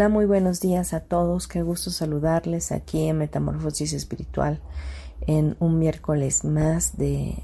[0.00, 1.46] Hola, muy buenos días a todos.
[1.46, 4.58] Qué gusto saludarles aquí en Metamorfosis Espiritual
[5.26, 7.34] en un miércoles más de,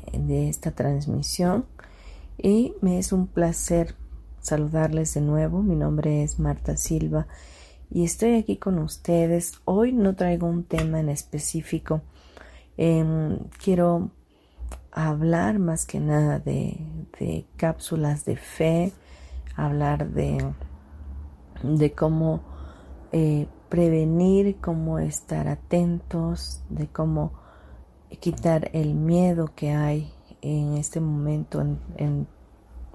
[0.48, 1.66] esta transmisión.
[2.38, 3.94] Y me es un placer
[4.40, 5.62] saludarles de nuevo.
[5.62, 7.26] Mi nombre es Marta Silva
[7.90, 9.60] y estoy aquí con ustedes.
[9.66, 12.00] Hoy no traigo un tema en específico.
[12.78, 14.12] Em, quiero
[14.92, 16.80] hablar más que nada de,
[17.20, 18.94] de cápsulas de fe,
[19.56, 20.38] hablar de
[21.62, 22.42] de cómo
[23.12, 27.32] eh, prevenir, cómo estar atentos, de cómo
[28.20, 30.12] quitar el miedo que hay
[30.42, 31.64] en este momento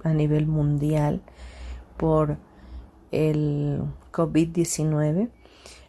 [0.04, 1.22] a nivel mundial
[1.96, 2.38] por
[3.10, 5.30] el COVID-19.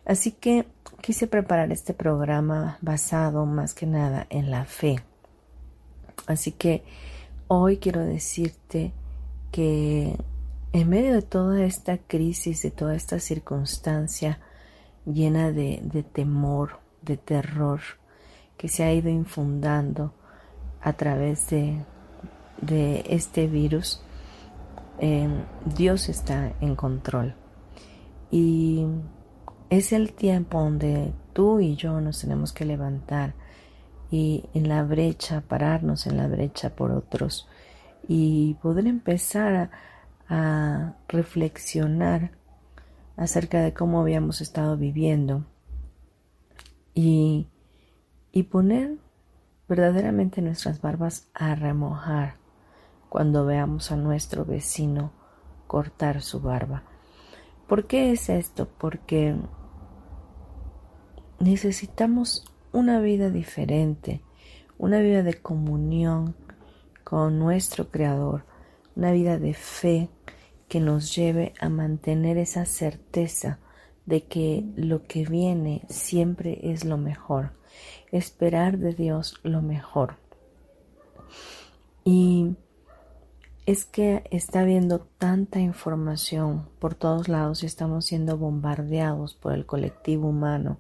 [0.06, 0.68] Así que
[1.02, 4.98] quise preparar este programa basado más que nada en la fe.
[6.28, 6.84] Así que
[7.48, 8.94] hoy quiero decirte
[9.52, 10.18] que
[10.74, 14.40] en medio de toda esta crisis, de toda esta circunstancia
[15.06, 17.80] llena de, temor, de terror,
[18.58, 20.14] que se ha ido infundando
[20.82, 21.86] a través de,
[23.08, 24.02] este virus,
[24.98, 25.44] em,
[25.76, 27.36] Dios está en control.
[28.32, 28.88] Y
[29.70, 33.36] es el tiempo donde tú y yo nos tenemos que levantar
[34.10, 37.48] y en la brecha, pararnos en la brecha por otros
[38.08, 39.72] y poder empezar a
[40.30, 42.32] a reflexionar
[43.18, 45.46] acerca de cómo habíamos estado viviendo
[46.94, 47.48] y,
[48.32, 48.98] y poner
[49.68, 52.36] verdaderamente nuestras barbas a remojar
[53.10, 55.12] cuando veamos a nuestro vecino
[55.68, 56.84] cortar su barba.
[57.68, 58.68] ¿Por qué es esto?
[58.78, 59.36] Porque
[61.40, 64.22] necesitamos una vida diferente,
[64.78, 66.36] una vida de comunión
[67.04, 68.46] con nuestro Creador,
[68.96, 70.10] una vida de fe
[70.68, 73.60] que nos lleve a mantener esa certeza
[74.06, 77.52] de que lo que viene siempre es lo mejor,
[78.12, 80.18] esperar de Dios lo mejor.
[82.04, 82.56] Y
[83.66, 89.66] es que está habiendo tanta información por todos lados y estamos siendo bombardeados por el
[89.66, 90.80] colectivo humano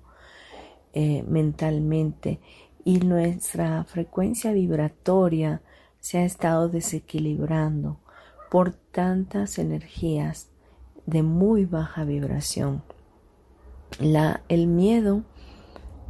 [0.91, 2.41] eh, mentalmente
[2.84, 5.62] y nuestra frecuencia vibratoria
[6.00, 8.00] se ha estado desequilibrando
[8.53, 10.47] por tantas energías
[11.08, 12.84] de muy baja vibración.
[14.00, 15.24] La, el miedo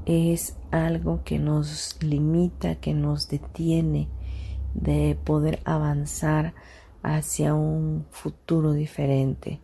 [0.06, 4.09] es algo que nos limita, que nos detiene
[4.74, 6.54] de poder avanzar
[7.02, 9.62] hacia un futuro diferente.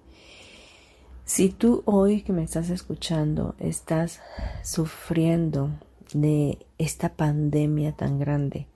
[1.25, 4.21] Si tú hoy que me estás escuchando estás
[4.63, 5.69] sufriendo
[6.13, 8.67] de esta pandemia tan grande,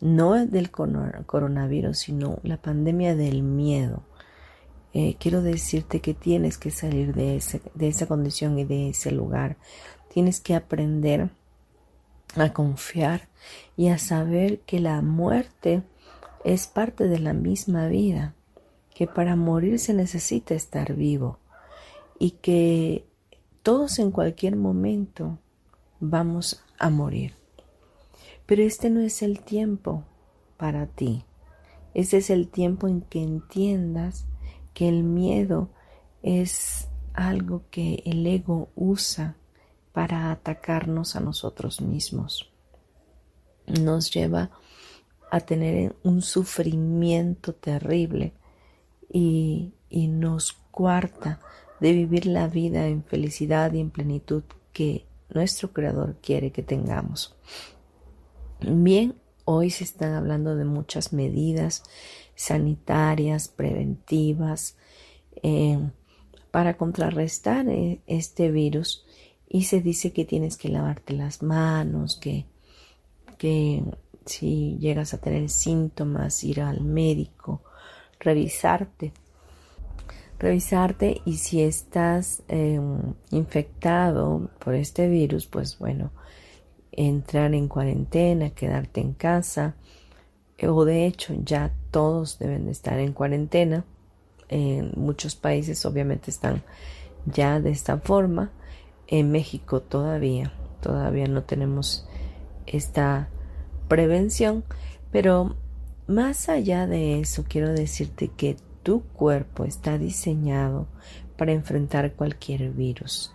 [0.00, 4.02] no del coronavirus, sino la pandemia del miedo.
[4.92, 7.42] Eh, quiero decirte que tienes que salir de,
[7.74, 9.56] de esa condición y de ese lugar.
[10.12, 11.30] Tienes que aprender
[12.36, 13.28] a confiar
[13.76, 15.82] y a saber que la muerte
[16.44, 18.34] es parte de la misma vida,
[18.94, 21.38] que para morir se necesita estar vivo
[22.18, 23.06] y que
[23.62, 25.38] todos en cualquier momento
[26.00, 27.43] vamos a morir.
[28.46, 30.04] Pero este no es el tiempo
[30.56, 31.24] para ti.
[31.94, 34.26] Ese es el tiempo en que entiendas
[34.72, 35.70] que el miedo
[36.22, 39.36] es algo que el ego usa
[39.92, 42.50] para atacarnos a nosotros mismos.
[43.66, 44.50] Nos lleva
[45.30, 48.34] a tener un sufrimiento terrible
[49.08, 51.38] y nos cuarta
[51.80, 54.42] de vivir la vida en felicidad y en plenitud
[54.72, 57.36] que nuestro Creador quiere que tengamos.
[58.66, 59.14] Bien,
[59.44, 61.82] hoy se están hablando de muchas medidas
[62.34, 64.78] sanitarias, preventivas,
[65.42, 65.78] eh,
[66.50, 69.04] para contrarrestar eh, este virus
[69.46, 72.46] y se dice que tienes que lavarte las manos, que,
[73.36, 73.84] que
[74.24, 77.60] si llegas a tener síntomas, ir al médico,
[78.18, 79.12] revisarte.
[80.38, 86.12] Revisarte y si estás em, infectado por este virus, pues bueno,
[86.96, 89.74] entrar en cuarentena, quedarte en casa,
[90.62, 93.84] o de hecho ya todos deben de estar en cuarentena.
[94.48, 96.62] En muchos países obviamente están
[97.26, 98.52] ya de esta forma.
[99.06, 102.06] En México todavía, todavía no tenemos
[102.66, 103.28] esta
[103.88, 104.64] prevención,
[105.10, 105.56] pero
[106.06, 110.86] más allá de eso quiero decirte que tu cuerpo está diseñado
[111.36, 113.32] para enfrentar cualquier virus.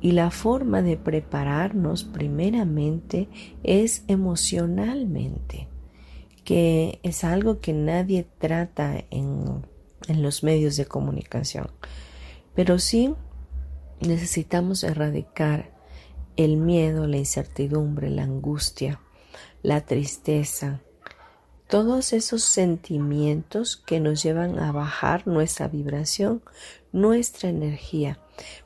[0.00, 3.28] Y la forma de prepararnos primeramente
[3.62, 5.68] es emocionalmente,
[6.44, 9.66] que es algo que nadie trata en,
[10.06, 11.70] en los medios de comunicación.
[12.54, 13.14] Pero sí
[14.00, 15.76] necesitamos erradicar
[16.36, 19.00] el miedo, la incertidumbre, la angustia,
[19.62, 20.80] la tristeza,
[21.68, 26.42] todos esos sentimientos que nos llevan a bajar nuestra vibración,
[26.92, 28.18] nuestra energía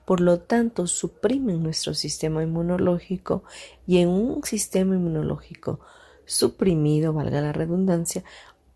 [0.05, 3.45] por lo tanto, suprimen nuestro sistema inmunológico
[3.87, 5.81] y en un sistema inmunológico
[6.25, 8.25] suprimido, valga la redundancia,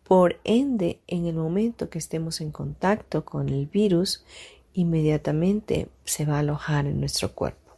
[0.05, 4.25] por ende, en el momento que estemos en contacto con el virus,
[4.73, 7.73] inmediatamente se va a alojar en nuestro cuerpo.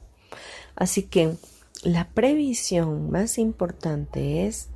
[0.77, 1.35] Así que
[1.83, 4.69] la previsión más importante es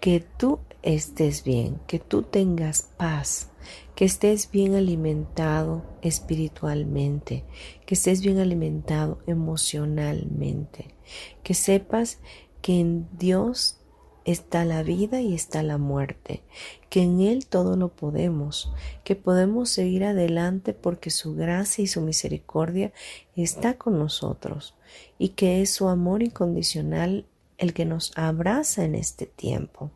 [0.00, 3.50] que tú estés bien, que tú tengas paz,
[3.94, 7.44] que estés bien alimentado espiritualmente,
[7.86, 10.94] que estés bien alimentado emocionalmente,
[11.42, 12.18] que sepas
[12.60, 13.78] que en Dios
[14.24, 16.42] está la vida y está la muerte,
[16.88, 18.72] que en Él todo lo podemos,
[19.04, 22.92] que podemos seguir adelante porque su gracia y su misericordia
[23.34, 24.74] está con nosotros
[25.18, 27.26] y que es su amor incondicional
[27.58, 29.90] el que nos abraza en este tiempo.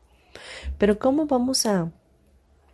[0.78, 1.90] Pero ¿cómo vamos a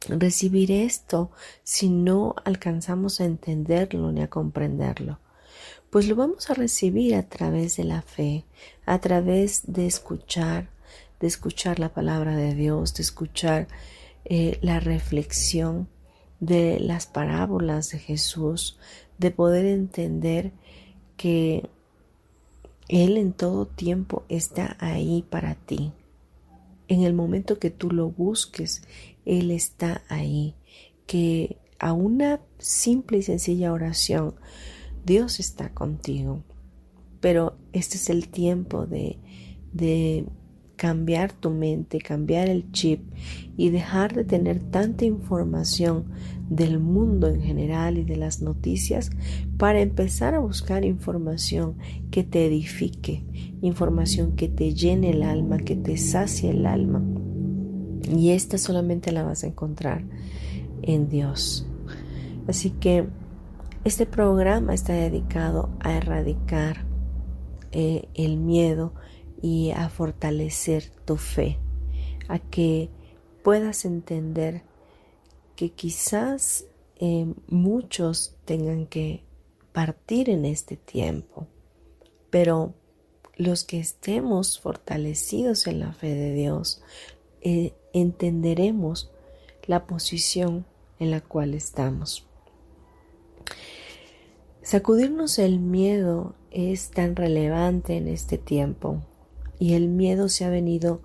[0.09, 1.31] recibir esto
[1.63, 5.19] si no alcanzamos a entenderlo ni a comprenderlo?
[5.91, 8.45] Pues lo vamos a recibir a través de la fe,
[8.87, 10.71] a través de escuchar,
[11.21, 13.69] de escuchar la palabra de Dios, de escuchar
[14.25, 15.89] eh, la reflexión
[16.41, 18.79] de las parábolas de Jesús,
[19.19, 20.53] de poder entender
[21.17, 21.69] que
[22.89, 25.93] Él en todo tiempo está ahí para ti.
[26.93, 28.83] En el momento que tú lo busques,
[29.25, 30.57] Él está ahí.
[31.07, 34.35] Que a una simple y sencilla oración,
[35.03, 36.45] Dios está contigo.
[37.23, 39.19] Pero este es el tiempo de,
[39.73, 40.27] de
[40.83, 43.03] cambiar tu mente, cambiar el chip
[43.57, 46.07] y dejar de tener tanta información
[46.51, 49.11] del mundo en general y de las noticias
[49.59, 51.77] para empezar a buscar información
[52.11, 53.25] que te edifique,
[53.61, 57.01] información que te llene el alma, que te sacie el alma.
[58.13, 60.05] Y esta solamente la vas a encontrar
[60.83, 61.65] en Dios.
[62.49, 63.07] Así que
[63.85, 66.85] este programa está dedicado a erradicar
[67.71, 68.95] eh, el miedo,
[69.43, 71.59] y a fortalecer tu fe,
[72.29, 72.89] a que
[73.43, 74.63] puedas entender
[75.57, 76.65] que quizás
[76.97, 79.25] eh, muchos tengan que
[79.73, 81.49] partir en este tiempo,
[82.31, 82.75] pero
[83.37, 86.83] los que estemos fortalecidos en la fe de Dios,
[87.41, 89.11] eh, entenderemos
[89.67, 90.65] la posición
[91.01, 92.27] en la cual estamos.
[94.63, 99.03] Sacudirnos el miedo es tan relevante en este tiempo
[99.63, 101.03] y el miedo se ha venido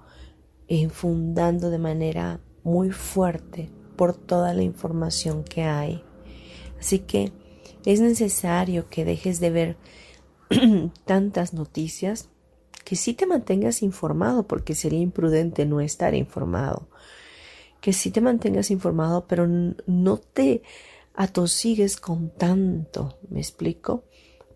[0.68, 6.04] infundando de manera muy fuerte por toda la información que hay.
[6.80, 7.32] Así que
[7.86, 9.78] es necesario que dejes de ver
[11.06, 12.30] tantas noticias,
[12.84, 16.88] que sí te mantengas informado, porque sería imprudente no estar informado.
[17.80, 20.64] Que sí te mantengas informado, pero no te
[21.14, 24.04] atosigues con tanto, ¿me explico?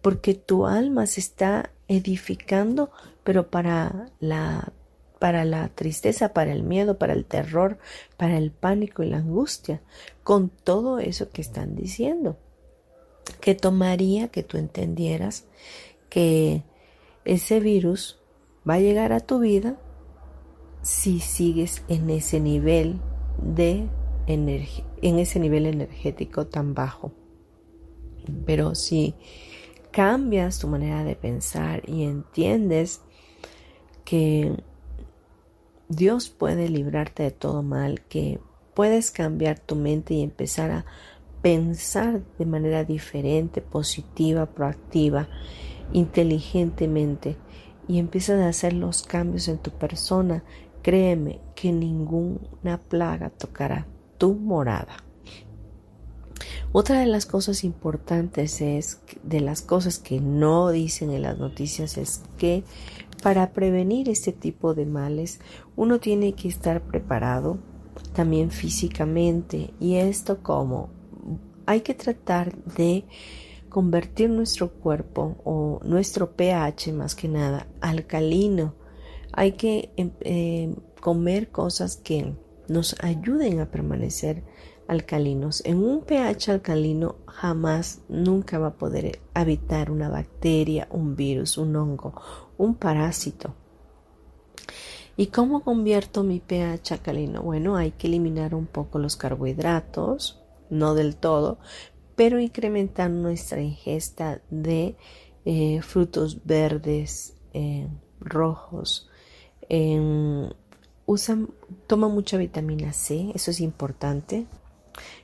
[0.02, 2.90] Porque tu alma se está edificando
[3.24, 4.74] pero para la
[5.20, 7.78] para la tristeza, para el miedo, para el terror,
[8.18, 9.80] para el pánico y la angustia,
[10.24, 12.38] con todo eso que están diciendo.
[13.40, 15.46] Que tomaría que tú entendieras
[16.10, 16.64] que
[17.24, 18.20] ese virus
[18.68, 19.78] va a llegar a tu vida
[20.82, 23.00] si sigues en ese nivel
[23.38, 23.88] de
[24.26, 27.12] en ese nivel energético tan bajo.
[28.46, 29.14] Pero si
[29.92, 33.02] cambias tu manera de pensar y entiendes
[34.04, 34.56] que
[35.90, 38.40] Dios puede librarte de todo mal, que
[38.74, 40.86] puedes cambiar tu mente y empezar a
[41.42, 45.28] pensar de manera diferente, positiva, proactiva
[45.92, 47.36] inteligentemente
[47.88, 50.44] y empiezas a hacer los cambios en tu persona,
[50.82, 54.98] créeme que ninguna plaga tocará tu morada.
[56.74, 61.98] Otra de las cosas importantes es, de las cosas que no dicen en las noticias,
[61.98, 62.64] es que
[63.22, 65.40] para prevenir este tipo de males
[65.76, 67.60] uno tiene que estar preparado
[68.14, 70.90] también físicamente y esto como
[71.66, 73.06] hay que tratar de
[73.70, 78.76] convertir nuestro cuerpo o nuestro pH más que nada alcalino.
[79.32, 82.36] Hay que em, em, comer cosas que
[82.68, 84.44] nos ayuden a permanecer
[84.88, 85.64] alcalinos.
[85.66, 91.76] En un pH alcalino jamás, nunca va a poder habitar una bacteria, un virus, un
[91.78, 92.14] hongo,
[92.62, 93.54] un parásito.
[95.18, 97.42] ¿Y cómo convierto mi pH alcalino?
[97.42, 101.58] Bueno, hay que eliminar un poco los carbohidratos, no del todo,
[102.16, 104.96] pero incrementar nuestra ingesta de
[105.46, 107.88] eh, frutos verdes, eh,
[108.20, 109.10] rojos.
[111.06, 111.50] usan,
[111.88, 114.46] toma mucha vitamina C, eso es importante.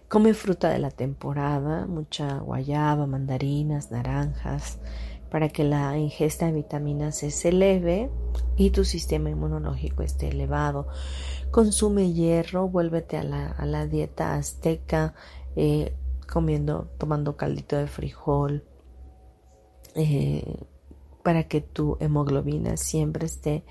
[0.10, 4.79] Come fruta de la temporada, mucha guayaba, mandarinas, naranjas,
[5.29, 8.10] para que la ingesta de vitamina C se eleve
[8.55, 10.88] y tu sistema inmunológico esté elevado.
[11.51, 15.13] Consume hierro, vuélvete a la, dieta azteca,
[15.55, 15.93] eh,
[16.31, 18.63] comiendo, tomando caldito de frijol,
[19.96, 20.60] eh,
[21.24, 23.63] para que tu hemoglobina siempre esté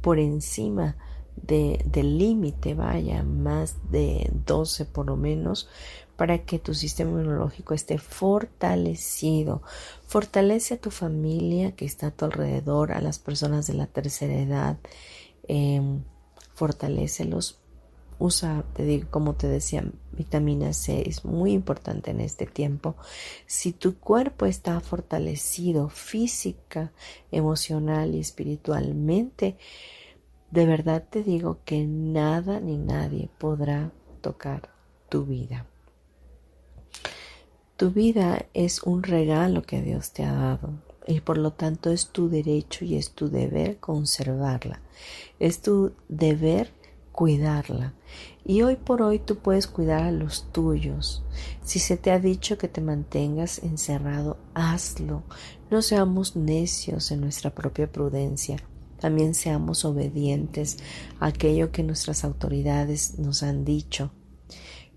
[0.00, 0.96] por encima
[1.36, 5.68] del límite, vaya, más de 12 por lo menos,
[6.16, 9.62] para que tu sistema inmunológico esté fortalecido.
[10.08, 14.32] Fortalece a tu familia que está a tu alrededor, a las personas de la tercera
[14.32, 14.78] edad.
[15.46, 15.82] Eh,
[16.54, 17.60] fortalecelos
[18.18, 22.96] usa, te digo, como te decía, vitamina C es muy importante en este tiempo.
[23.46, 26.90] Si tu cuerpo está fortalecido física,
[27.30, 29.58] emocional y espiritualmente,
[30.50, 34.70] de verdad te digo que nada ni nadie podrá tocar
[35.10, 35.67] tu vida.
[37.78, 42.08] Tu vida es un regalo que Dios te ha dado y por lo tanto es
[42.08, 44.82] tu derecho y es tu deber conservarla.
[45.38, 46.72] Es tu deber
[47.12, 47.94] cuidarla.
[48.44, 51.22] Y hoy por hoy tú puedes cuidar a los tuyos.
[51.62, 55.22] Si se te ha dicho que te mantengas encerrado, hazlo.
[55.70, 58.56] No seamos necios en nuestra propia prudencia.
[58.98, 60.78] También seamos obedientes
[61.20, 64.10] a aquello que nuestras autoridades nos han dicho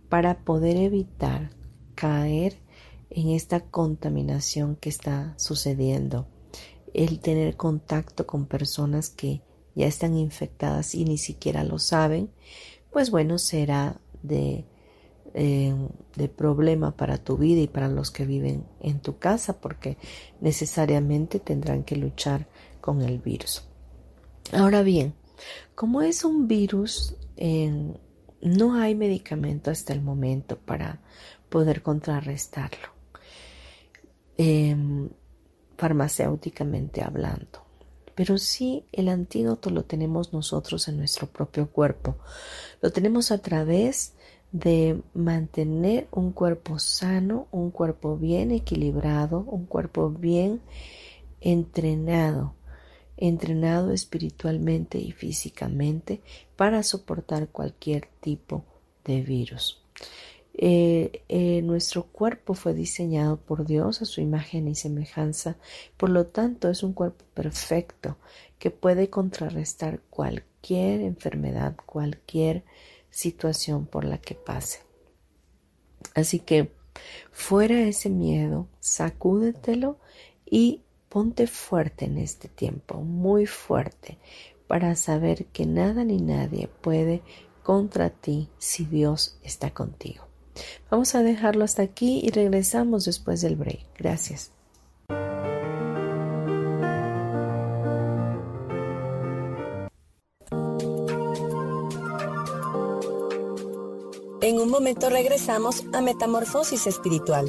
[0.10, 1.52] para poder evitar
[1.94, 2.61] caer
[3.12, 6.28] en esta contaminación que está sucediendo.
[6.94, 9.42] El tener contacto con personas que
[9.76, 12.32] ya están infectadas y ni siquiera lo saben,
[12.92, 14.66] pues bueno, será de,
[15.34, 15.74] eh,
[16.16, 19.98] de problema para tu vida y para los que viven en tu casa, porque
[20.42, 22.48] necesariamente tendrán que luchar
[22.82, 23.64] con el virus.
[24.52, 25.14] Ahora bien,
[25.76, 27.16] como es un virus,
[28.42, 31.02] no hay medicamento hasta el momento para
[31.50, 32.90] poder contrarrestarlo,
[34.44, 35.10] em,
[35.78, 37.72] farmacéuticamente hablando
[38.16, 42.18] pero sí el antídoto lo tenemos nosotros en nuestro propio cuerpo.
[42.82, 44.14] Lo tenemos a través
[44.52, 50.62] de mantener un cuerpo sano, un cuerpo bien equilibrado, un cuerpo bien
[51.40, 52.54] entrenado,
[53.18, 56.22] entrenado espiritualmente y físicamente
[56.56, 58.66] para soportar cualquier tipo
[59.06, 59.82] de virus.
[60.54, 65.58] Eh, eh, nuestro cuerpo fue diseñado por Dios a su imagen y semejanza,
[65.98, 68.18] por lo tanto es un cuerpo perfecto
[68.60, 72.64] que puede contrarrestar cualquier enfermedad, cualquier
[73.10, 74.80] situación por la que pase.
[76.16, 76.72] Así que
[77.32, 79.98] fuera ese miedo, sacúdetelo
[80.46, 84.18] y ponte fuerte en este tiempo, muy fuerte,
[84.68, 87.22] para saber que nada ni nadie puede
[87.64, 90.31] contra ti si Dios está contigo.
[90.90, 93.86] Vamos a dejarlo hasta aquí y regresamos después del break.
[93.98, 94.52] Gracias.
[104.42, 107.46] En un momento regresamos a Metamorfosis Espiritual.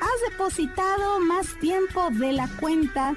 [0.00, 3.16] ¿Has depositado más tiempo de la cuenta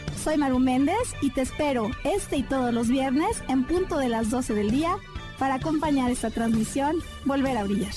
[0.23, 4.29] Soy Maru Méndez y te espero este y todos los viernes en punto de las
[4.29, 4.97] 12 del día
[5.39, 7.93] para acompañar esta transmisión Volver a Brillar.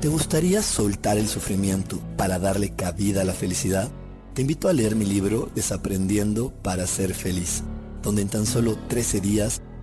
[0.00, 3.90] ¿Te gustaría soltar el sufrimiento para darle cabida a la felicidad?
[4.34, 7.64] Te invito a leer mi libro Desaprendiendo para ser feliz,
[8.04, 9.62] donde en tan solo 13 días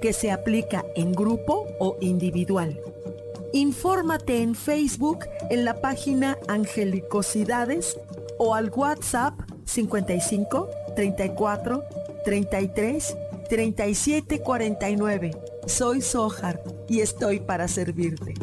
[0.00, 2.80] que se aplica en grupo o individual.
[3.52, 7.98] Infórmate en Facebook en la página Angelicosidades
[8.38, 11.84] o al WhatsApp 55 34
[12.24, 13.16] 33
[13.48, 15.30] 37 49.
[15.66, 18.34] Soy Sojar y estoy para servirte.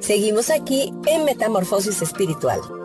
[0.00, 2.79] Seguimos aquí en Metamorfosis Espiritual.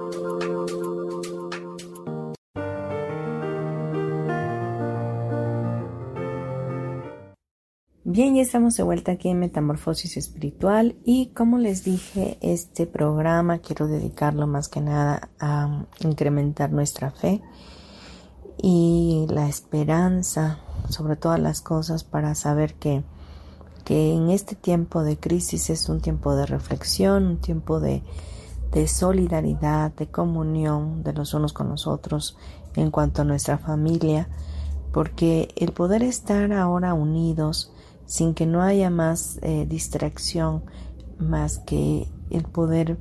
[8.16, 13.58] Bien, ya estamos de vuelta aquí en Metamorfosis Espiritual y como les dije, este programa
[13.58, 17.42] quiero dedicarlo más que nada a incrementar nuestra fe
[18.58, 23.04] y la esperanza sobre todas las cosas para saber que
[23.84, 28.02] que en este tiempo de crisis es un tiempo de reflexión, un tiempo de,
[28.72, 32.38] de solidaridad, de comunión de los unos con los otros
[32.78, 34.30] en cuanto a nuestra familia,
[34.94, 37.74] porque el poder estar ahora unidos
[38.06, 40.64] sin que no haya más eh, distracción,
[41.18, 42.98] más que el poder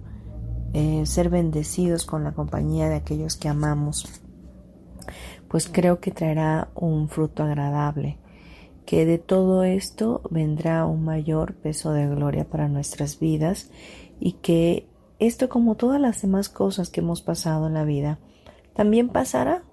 [0.72, 4.22] eh, ser bendecidos con la compañía de aquellos que amamos,
[5.48, 8.18] pues creo que traerá un fruto agradable
[8.86, 13.70] que de todo esto vendrá un mayor peso de gloria para nuestras vidas
[14.20, 14.86] y que
[15.18, 18.18] esto como todas las demás cosas que hemos pasado en la vida
[18.74, 19.63] también pasará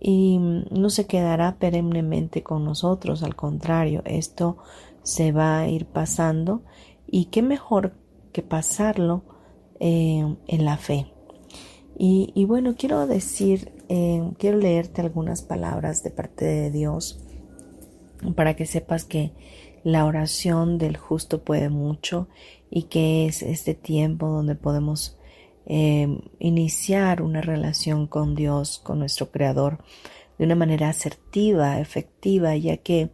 [0.00, 4.58] y no se quedará perennemente con nosotros, al contrario, esto
[5.02, 6.62] se va a ir pasando
[7.06, 7.94] y qué mejor
[8.32, 9.22] que pasarlo
[9.80, 11.12] eh, en la fe.
[12.00, 17.18] Y, bueno, quiero decir, eh, quiero leerte algunas palabras de parte de Dios
[18.36, 19.32] para que sepas que
[19.82, 22.28] la oración del justo puede mucho
[22.70, 25.17] y que es este tiempo donde podemos
[25.68, 29.84] em, iniciar una relación con Dios, con nuestro Creador,
[30.38, 33.10] de una manera asertiva, efectiva, ya que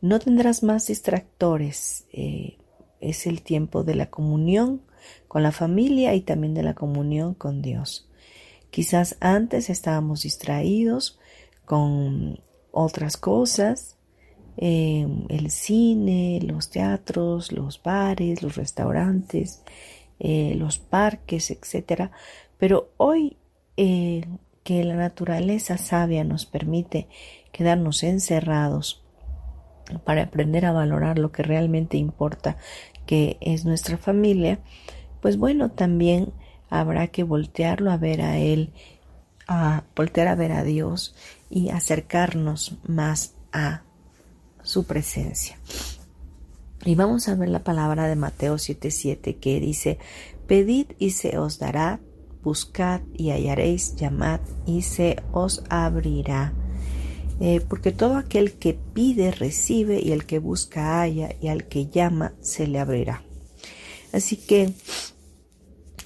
[0.00, 2.06] no tendrás más distractores.
[2.12, 2.58] Eh,
[3.00, 4.82] es el tiempo de la comunión
[5.28, 8.10] con la familia y también de la comunión con Dios.
[8.70, 11.18] Quizás antes estábamos distraídos
[11.64, 12.40] con
[12.72, 13.94] otras cosas,
[14.56, 19.62] Em, el cine, los teatros, los bares, los restaurantes,
[20.20, 22.10] eh, los parques, etcétera.
[22.58, 23.36] Pero hoy
[23.76, 24.24] eh,
[24.62, 27.08] que la naturaleza sabia nos permite
[27.52, 29.04] quedarnos encerrados
[30.04, 32.56] para aprender a valorar lo que realmente importa,
[33.06, 34.60] que es nuestra familia,
[35.20, 36.32] pues bueno, también
[36.70, 38.72] habrá que voltearlo a ver a Él,
[39.46, 41.14] a voltear a ver a Dios
[41.50, 43.82] y acercarnos más a
[44.62, 45.58] su presencia.
[46.86, 49.98] Y vamos a ver la palabra de Mateo 7:7 que dice,
[50.46, 52.00] pedid y se os dará,
[52.42, 56.52] buscad y hallaréis, llamad y se os abrirá.
[57.40, 61.86] Eh, porque todo aquel que pide recibe y el que busca halla y al que
[61.86, 63.22] llama se le abrirá.
[64.12, 64.72] Así que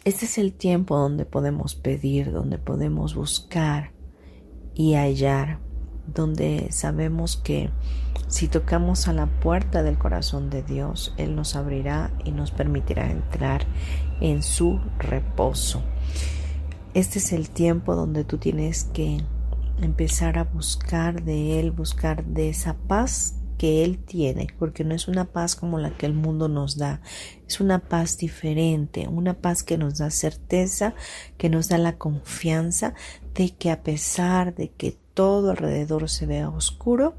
[0.05, 3.91] este es el tiempo donde podemos pedir, donde podemos buscar
[4.75, 5.59] y hallar
[6.15, 7.71] donde sabemos que
[8.29, 13.11] si tocamos a la puerta del corazón de Dios, Él nos abrirá y nos permitirá
[13.11, 13.67] entrar
[14.21, 15.83] en su reposo.
[16.95, 19.23] Este es el tiempo donde tú tienes que
[19.81, 25.09] empezar a buscar de Él, buscar de esa paz que Él tiene, porque no es
[25.09, 27.01] una paz como la que el mundo nos da,
[27.47, 30.95] es una paz diferente, una paz que nos da certeza,
[31.37, 32.95] que nos da la confianza
[33.35, 37.17] de que a pesar de que todo alrededor se vea oscuro,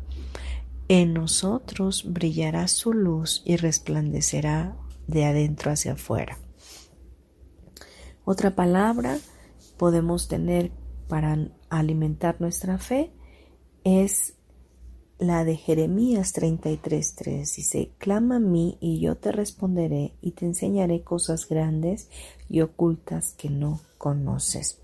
[0.89, 4.75] en nosotros brillará su luz y resplandecerá
[5.07, 6.39] de adentro hacia afuera.
[8.25, 9.17] Otra palabra
[9.77, 10.71] podemos tener
[11.07, 11.37] para
[11.69, 13.11] alimentar nuestra fe
[13.83, 14.33] es
[15.19, 21.03] la de Jeremías 33:3 dice, clama a mí y yo te responderé y te enseñaré
[21.03, 22.09] cosas grandes
[22.49, 24.79] y ocultas que no conoces.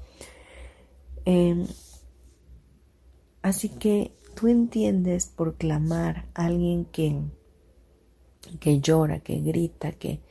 [1.24, 1.66] Em,
[3.42, 7.22] así que tú entiendes por clamar a alguien que,
[8.60, 10.22] que llora, que grita, que,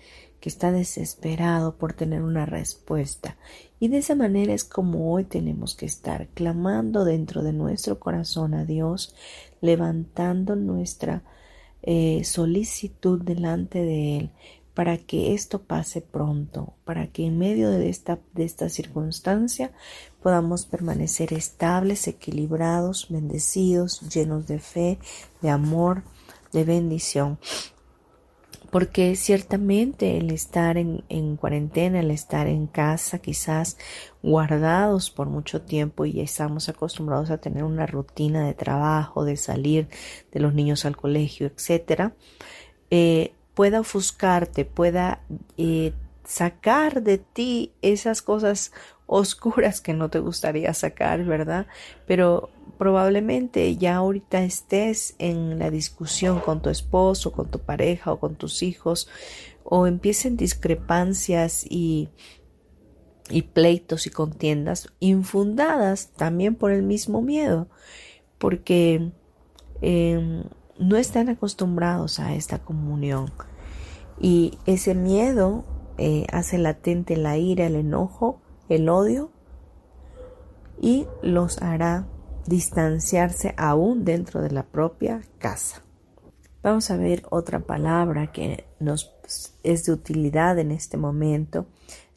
[0.41, 3.37] que está desesperado por tener una respuesta.
[3.81, 8.55] Y de esa manera es como hoy tenemos que estar clamando dentro de nuestro corazón
[8.55, 9.15] a Dios,
[9.61, 11.23] levantando nuestra
[11.83, 14.31] eh, solicitud delante de Él
[14.75, 19.73] para que esto pase pronto, para que en medio de esta, de esta circunstancia
[20.23, 24.99] podamos permanecer estables, equilibrados, bendecidos, llenos de fe,
[25.43, 26.03] de amor,
[26.53, 27.39] de bendición.
[28.73, 33.79] Porque ciertamente el estar en, en, cuarentena, el estar en casa, quizás
[34.21, 39.89] guardados por mucho tiempo y estamos acostumbrados a tener una rutina de trabajo, de salir
[40.33, 42.17] de los niños al colegio, etcétera,
[42.91, 45.21] eh, pueda ofuscarte, pueda
[45.57, 45.93] eh,
[46.25, 48.73] sacar de ti esas cosas
[49.07, 51.67] oscuras que no te gustaría sacar, ¿verdad?
[52.07, 58.19] Pero probablemente ya ahorita estés en la discusión con tu esposo, con tu pareja o
[58.19, 59.09] con tus hijos,
[59.63, 62.09] o empiecen discrepancias y,
[63.31, 67.69] y pleitos y contiendas infundadas también por el mismo miedo,
[68.39, 69.13] porque
[69.81, 70.45] em,
[70.79, 73.33] no están acostumbrados a esta comunión.
[74.21, 75.65] Y ese miedo
[75.99, 79.31] eh, hace latente la ira, el enojo, el odio
[80.81, 82.07] y los hará
[82.47, 85.83] distanciarse aún dentro de la propia casa.
[86.63, 89.15] Vamos a ver otra palabra que nos
[89.63, 91.67] es de utilidad en este momento.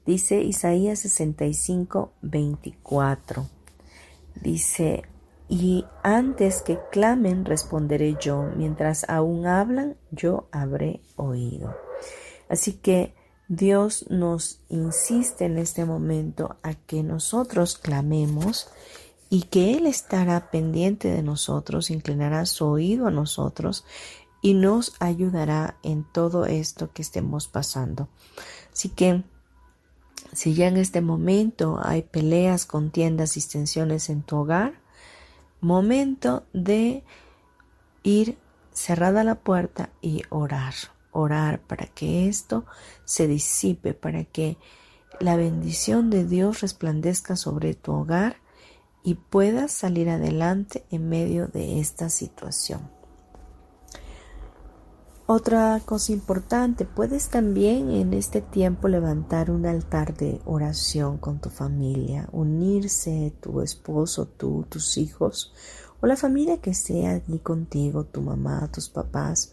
[0.05, 3.45] Dice Isaías 65, 24.
[4.41, 5.03] Dice,
[5.49, 11.75] y antes que clamen responderé yo, mientras aún hablan, yo habré oído.
[12.49, 13.13] Así que
[13.47, 18.69] Dios nos insiste en este momento a que nosotros clamemos
[19.29, 23.85] y que Él estará pendiente de nosotros, inclinará su oído a nosotros
[24.41, 28.09] y nos ayudará en todo esto que estemos pasando.
[28.71, 29.23] Así que
[30.33, 34.86] si ya en este momento hay peleas, contiendas y tensiones en tu hogar,
[35.61, 37.03] momento de
[38.03, 38.37] ir
[38.71, 40.73] cerrada la puerta y orar,
[41.11, 42.65] orar para que esto
[43.05, 44.57] se disipe, para que
[45.19, 48.37] la bendición de Dios resplandezca sobre tu hogar
[49.03, 52.96] y puedas salir adelante en medio de esta situación.
[55.29, 61.49] Otra cosa importante, puedes también en este tiempo levantar un altar de oración con tu
[61.49, 65.53] familia, unirse tu esposo, tú, tus hijos
[65.99, 69.51] o la familia que sea allí contigo, tu mamá, tus papás,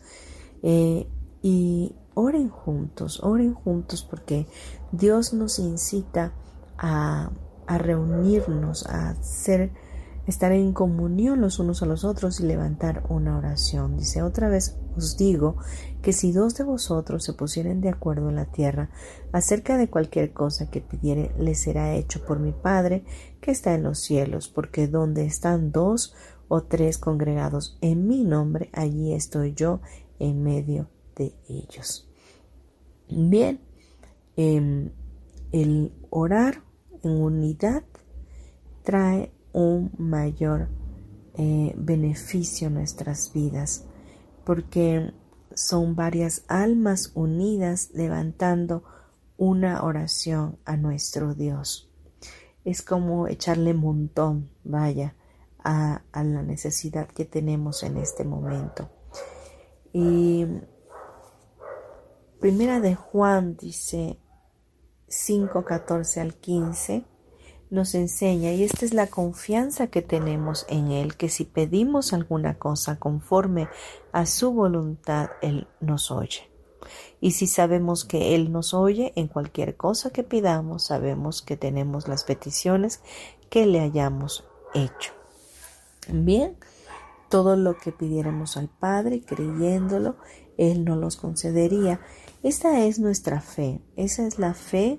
[0.62, 1.08] eh,
[1.42, 4.46] y oren juntos, oren juntos porque
[4.92, 6.34] Dios nos incita
[6.78, 7.32] a
[7.66, 9.16] reunirnos, a
[10.26, 13.96] estar en comunión los unos a los otros y levantar una oración.
[13.96, 15.56] Dice otra vez os digo
[16.02, 18.90] que si dos de vosotros se pusieren de acuerdo en la tierra
[19.32, 23.04] acerca de cualquier cosa que pidiere, le será hecho por mi Padre
[23.40, 26.14] que está en los cielos, porque donde están dos
[26.48, 29.80] o tres congregados en mi nombre, allí estoy yo
[30.18, 32.08] en medio de ellos.
[33.08, 33.60] Bien,
[34.36, 34.90] em,
[35.52, 36.62] el orar
[37.02, 37.84] en unidad
[38.82, 40.68] trae un mayor
[41.36, 43.84] eh, beneficio a nuestras vidas,
[44.44, 45.12] porque
[45.54, 48.84] son varias almas unidas levantando
[49.36, 51.90] una oración a nuestro Dios.
[52.64, 55.14] Es como echarle montón, vaya,
[55.62, 58.90] a, la necesidad que tenemos en este momento.
[59.92, 60.46] Y
[62.40, 64.18] Primera de Juan dice,
[65.08, 67.04] 5, 14 al 15,
[67.74, 72.58] nos enseña, y esta es la confianza que tenemos en Él, que si pedimos alguna
[72.58, 73.68] cosa conforme
[74.12, 76.48] a su voluntad, Él nos oye.
[77.20, 82.08] Y si sabemos que Él nos oye en cualquier cosa que pidamos, sabemos que tenemos
[82.08, 83.00] las peticiones
[83.50, 85.12] que le hayamos hecho.
[86.08, 86.56] Bien,
[87.28, 90.16] todo lo que pidiéramos al Padre, creyéndolo,
[90.56, 92.00] Él nos los concedería.
[92.42, 94.98] Esta es nuestra fe, esa es la fe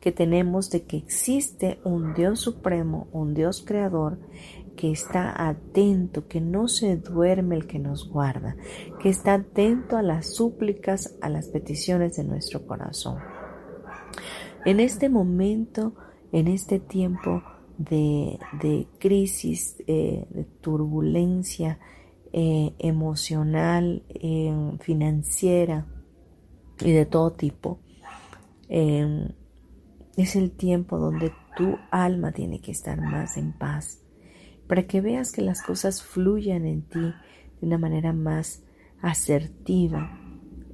[0.00, 4.18] que tenemos de que existe un Dios supremo, un Dios creador,
[4.76, 8.56] que está atento, que no se duerme el que nos guarda,
[9.00, 13.18] que está atento a las súplicas, a las peticiones de nuestro corazón.
[14.64, 15.94] En este momento,
[16.30, 17.42] en este tiempo
[17.76, 18.38] de,
[18.98, 21.80] crisis, eh, de turbulencia
[22.32, 25.86] eh, emocional, eh, financiera
[26.80, 27.80] y de todo tipo,
[30.22, 34.00] es el tiempo donde tu alma tiene que estar más en paz,
[34.66, 38.62] para que veas que las cosas fluyan en ti de una manera más
[39.00, 40.18] asertiva.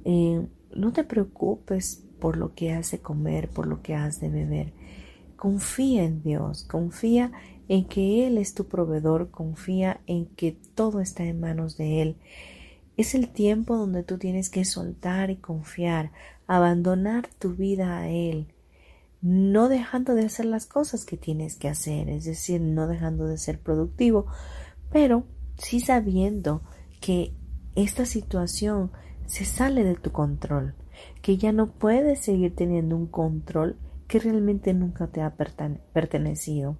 [0.03, 4.29] Eh, no te preocupes por lo que has de comer, por lo que has de
[4.29, 4.73] beber.
[5.35, 7.31] Confía en Dios, confía
[7.67, 12.15] en que Él es tu proveedor, confía en que todo está en manos de Él.
[12.97, 16.11] Es el tiempo donde tú tienes que soltar y confiar,
[16.47, 18.47] abandonar tu vida a Él,
[19.25, 23.39] no dejando de hacer las cosas que tienes que hacer, es decir, no dejando de
[23.39, 24.27] ser productivo,
[24.91, 25.25] pero
[25.57, 26.61] sí sabiendo
[27.01, 27.33] que
[27.73, 28.91] esta situación
[29.25, 30.75] se sale de tu control,
[31.23, 36.77] que ya no puedes seguir teniendo un control que realmente nunca te ha pertenecido.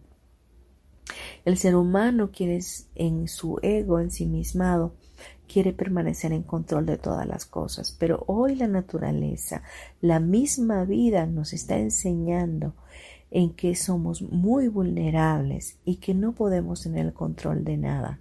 [1.45, 2.59] El ser humano quiere
[2.93, 4.93] en su ego ensimismado
[5.47, 9.63] quiere permanecer en control de todas las cosas, pero hoy la naturaleza,
[10.01, 12.73] la misma vida nos está enseñando
[13.31, 18.19] en que somos muy vulnerables y que no podemos tener el control de nada,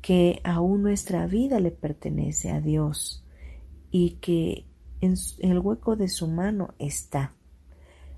[0.00, 3.24] que aún nuestra vida le pertenece a Dios
[3.90, 4.66] y que
[5.00, 7.34] en el hueco de su mano está.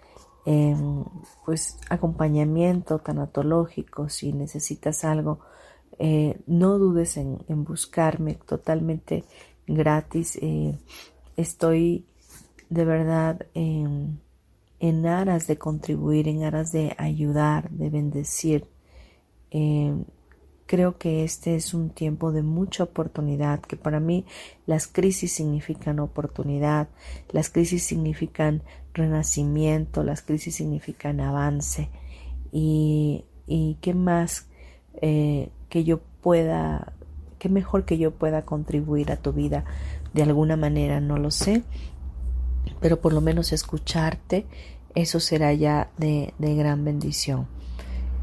[0.45, 1.03] em,
[1.45, 5.39] pues acompañamiento tanatológico, si necesitas algo,
[5.97, 9.23] eh, no dudes en, en, buscarme totalmente
[9.65, 10.38] gratis.
[10.41, 10.77] Eh,
[11.38, 12.06] estoy
[12.69, 14.19] de verdad en,
[15.06, 18.65] aras de contribuir, en aras de ayudar, de bendecir.
[19.52, 20.04] Em,
[20.65, 24.26] creo que este es un tiempo de mucha oportunidad, que para mí
[24.65, 26.89] las crisis significan oportunidad,
[27.32, 31.89] las crisis significan renacimiento, las crisis significan avance.
[32.52, 34.47] Y, y qué más
[35.02, 36.93] eh, que yo pueda,
[37.39, 39.65] qué mejor que yo pueda contribuir a tu vida
[40.13, 41.63] de alguna manera, no lo sé,
[42.80, 44.46] pero por lo menos escucharte,
[44.96, 47.48] eso será ya de, gran bendición.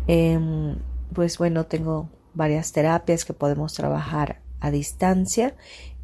[0.06, 0.76] Em,
[1.12, 5.54] pues bueno, tengo varias terapias que podemos trabajar a distancia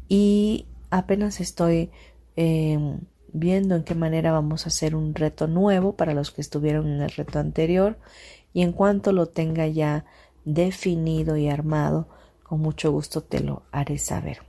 [0.07, 1.91] y apenas estoy
[2.35, 3.01] em,
[3.33, 7.01] viendo en qué manera vamos a hacer un reto nuevo para los que estuvieron en
[7.01, 7.97] el reto anterior
[8.53, 10.05] y en cuanto lo tenga ya
[10.45, 12.07] definido y armado,
[12.43, 14.39] con mucho gusto te lo haré saber.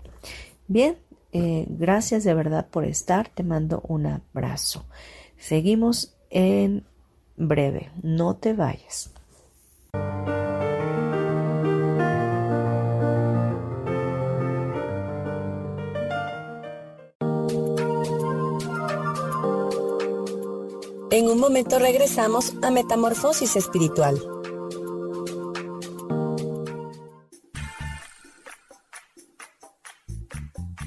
[0.66, 0.96] Bien,
[1.32, 3.28] eh, gracias de verdad por estar.
[3.28, 4.84] Te mando un abrazo.
[5.38, 6.84] Seguimos en
[7.36, 7.90] breve.
[8.02, 9.10] No te vayas.
[21.10, 24.31] En un momento regresamos a Metamorfosis Espiritual.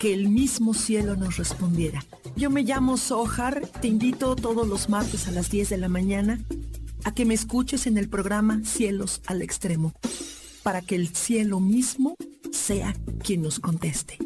[0.00, 2.02] que el mismo cielo nos respondiera.
[2.34, 6.40] Yo me llamo Sohar, te invito todos los martes a las 10 de la mañana
[7.04, 9.92] a que me escuches en el programa Cielos al Extremo,
[10.62, 12.16] para que el cielo mismo
[12.50, 14.16] sea quien nos conteste.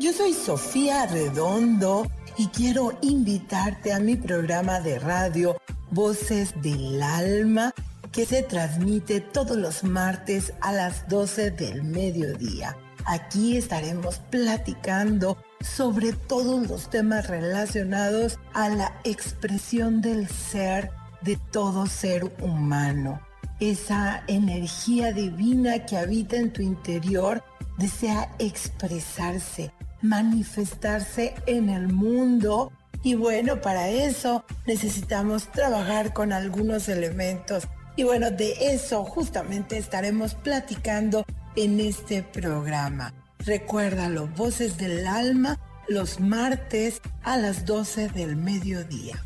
[0.00, 5.56] Yo soy Sofía Redondo y quiero invitarte a mi programa de radio
[5.96, 7.72] Voces del Alma
[8.12, 12.76] que se transmite todos los martes a las 12 del mediodía.
[13.06, 20.90] Aquí estaremos platicando sobre todos los temas relacionados a la expresión del ser
[21.22, 23.18] de todo ser humano.
[23.58, 27.42] Esa energía divina que habita en tu interior
[27.78, 32.70] desea expresarse, manifestarse en el mundo.
[33.06, 37.68] Y bueno, para eso necesitamos trabajar con algunos elementos.
[37.94, 43.14] Y bueno, de eso justamente estaremos platicando en este programa.
[43.38, 49.22] Recuérdalo, Voces del Alma, los martes a las 12 del mediodía.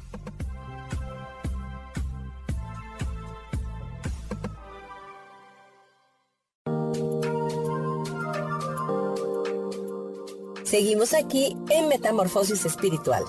[10.65, 13.25] Seguimos aquí en Metamorfosis Espiritual.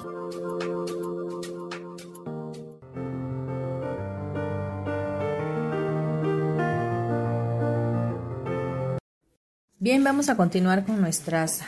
[9.81, 11.61] Bien, vamos a continuar con nuestras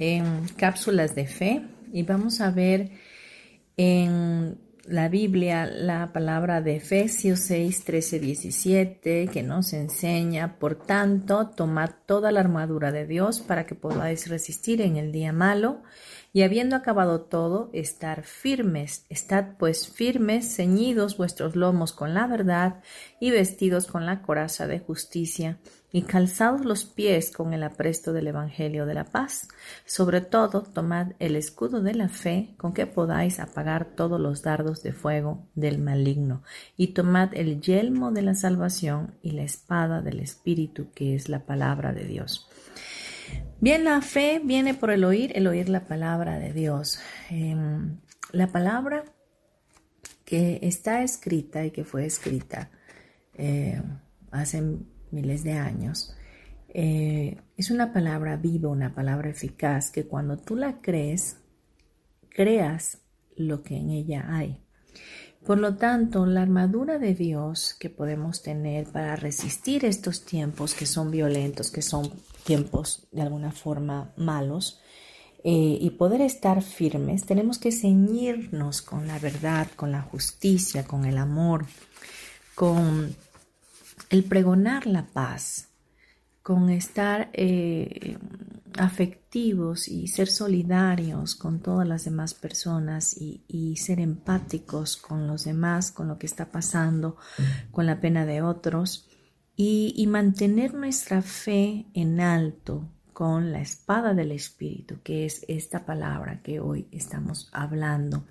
[0.00, 2.90] em, cápsulas de fe y vamos a ver
[3.76, 11.50] en la Biblia la palabra de Efesios 6, 13, 17 que nos enseña, por tanto,
[11.50, 15.80] tomad toda la armadura de Dios para que podáis resistir en el día malo
[16.32, 19.06] y habiendo acabado todo, estar firmes.
[19.10, 22.82] Estad pues firmes, ceñidos vuestros lomos con la verdad
[23.20, 25.60] y vestidos con la coraza de justicia
[25.92, 29.48] y calzados los pies con el apresto del Evangelio de la paz.
[29.84, 34.82] Sobre todo, tomad el escudo de la fe con que podáis apagar todos los dardos
[34.82, 36.42] de fuego del maligno,
[36.76, 41.44] y tomad el yelmo de la salvación y la espada del Espíritu, que es la
[41.44, 42.48] palabra de Dios.
[43.60, 46.98] Bien, la fe viene por el oír, el oír la palabra de Dios.
[47.28, 47.98] Em,
[48.32, 49.04] la palabra
[50.24, 52.70] que está escrita y que fue escrita
[53.34, 53.82] eh,
[54.30, 54.62] hace
[55.12, 56.14] miles de años,
[56.72, 61.36] eh, es una palabra viva, una palabra eficaz, que cuando tú la crees,
[62.28, 62.98] creas
[63.36, 64.60] lo que en ella hay.
[65.44, 70.86] Por lo tanto, la armadura de Dios que podemos tener para resistir estos tiempos que
[70.86, 72.10] son violentos, que son
[72.44, 74.80] tiempos de alguna forma malos,
[75.42, 81.06] eh, y poder estar firmes, tenemos que ceñirnos con la verdad, con la justicia, con
[81.06, 81.64] el amor,
[82.54, 83.16] con
[84.10, 85.68] el pregonar la paz,
[86.42, 88.18] con estar eh,
[88.76, 95.92] afectivos y ser solidarios con todas las demás personas y, ser empáticos con los demás,
[95.92, 97.16] con lo que está pasando,
[97.70, 99.08] con la pena de otros
[99.56, 105.86] y, y mantener nuestra fe en alto con la espada del Espíritu, que es esta
[105.86, 108.24] palabra que hoy estamos hablando.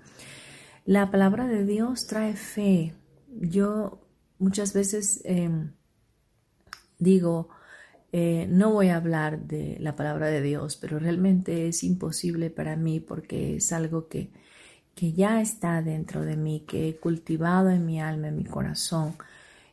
[0.84, 2.94] La palabra de Dios trae fe.
[3.28, 4.09] Yo
[4.40, 5.70] muchas veces em,
[6.98, 7.48] digo,
[8.12, 12.76] eh, no voy a hablar de la palabra de Dios, pero realmente es imposible para
[12.76, 14.30] mí porque es algo que,
[14.94, 19.14] que ya está dentro de mí, que he cultivado en mi alma, en mi corazón.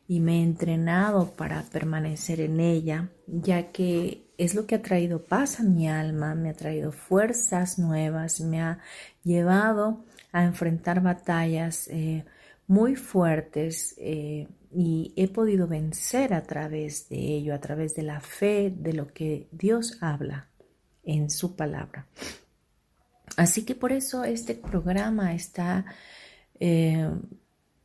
[0.10, 5.24] y me he entrenado para permanecer en ella, ya que es lo que ha traído
[5.24, 8.80] paz a mi alma, me ha traído fuerzas nuevas, me ha
[9.24, 12.26] llevado a enfrentar batallas eh,
[12.68, 18.20] muy fuertes eh, y he podido vencer a través de ello, a través de la
[18.20, 20.50] fe, de lo que Dios habla
[21.04, 22.08] en su palabra.
[23.36, 25.86] Así que por eso este programa está
[26.60, 27.10] eh,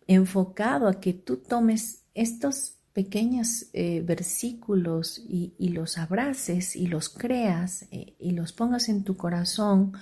[0.06, 7.86] enfocado a que tú tomes estos pequeños eh, versículos y, los abraces y los creas
[7.90, 9.94] eh, y los pongas en tu corazón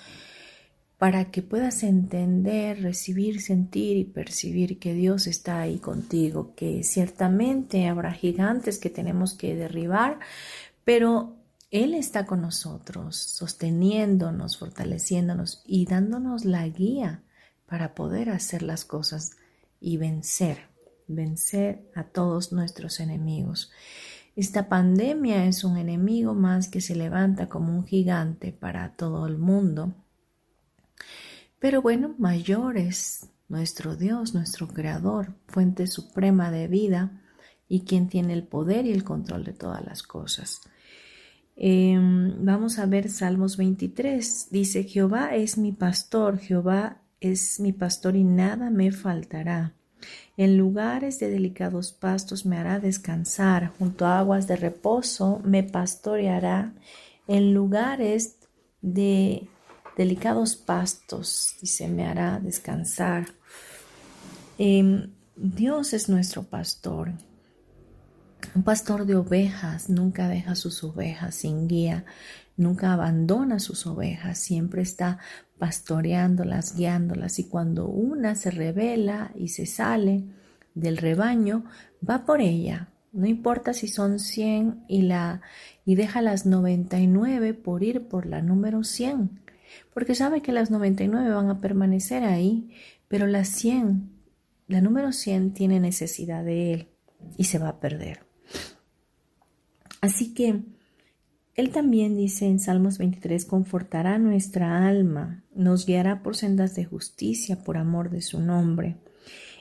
[1.01, 7.89] para que puedas entender, recibir, sentir y percibir que Dios está ahí contigo, que ciertamente
[7.89, 10.19] habrá gigantes que tenemos que derribar,
[10.85, 11.39] pero
[11.71, 17.23] Él está con nosotros, sosteniéndonos, fortaleciéndonos y dándonos la guía
[17.65, 19.39] para poder hacer las cosas
[19.81, 20.67] y vencer,
[21.09, 23.71] vencer a todos nuestros enemigos.
[24.37, 29.39] Esta pandemia es un enemigo más que se levanta como un gigante para todo el
[29.39, 29.95] mundo.
[31.61, 37.23] Pero bueno, mayor es nuestro Dios, nuestro Creador, fuente suprema de vida
[37.69, 40.63] y quien tiene el poder y el control de todas las cosas.
[41.57, 44.49] Em, vamos a ver Salmos 23.
[44.51, 49.75] Dice, Jehová es mi pastor, Jehová es mi pastor y nada me faltará.
[50.39, 56.73] En lugares de delicados pastos me hará descansar, junto a aguas de reposo me pastoreará.
[57.29, 58.39] En lugares
[58.81, 59.47] de
[59.97, 63.27] delicados pastos, dice, me hará descansar.
[64.59, 67.13] Em, Dios es nuestro pastor.
[68.55, 72.05] Un pastor de ovejas nunca deja sus ovejas sin guía,
[72.57, 75.19] nunca abandona sus ovejas, siempre está
[75.59, 80.25] pastoreándolas, guiándolas y cuando una se revela y se sale
[80.75, 81.65] del rebaño,
[82.09, 82.89] va por ella.
[83.13, 85.43] No importa si son 100 y la
[85.85, 89.41] y deja las 99 por ir por la número 100,
[89.93, 92.71] porque sabe que las 99 van a permanecer ahí,
[93.09, 94.11] pero la 100,
[94.69, 96.89] la número 100 tiene necesidad de él
[97.37, 98.21] y se va a perder.
[100.01, 100.63] Así que
[101.55, 107.63] él también dice en Salmos 23, confortará nuestra alma, nos guiará por sendas de justicia
[107.63, 108.97] por amor de su nombre.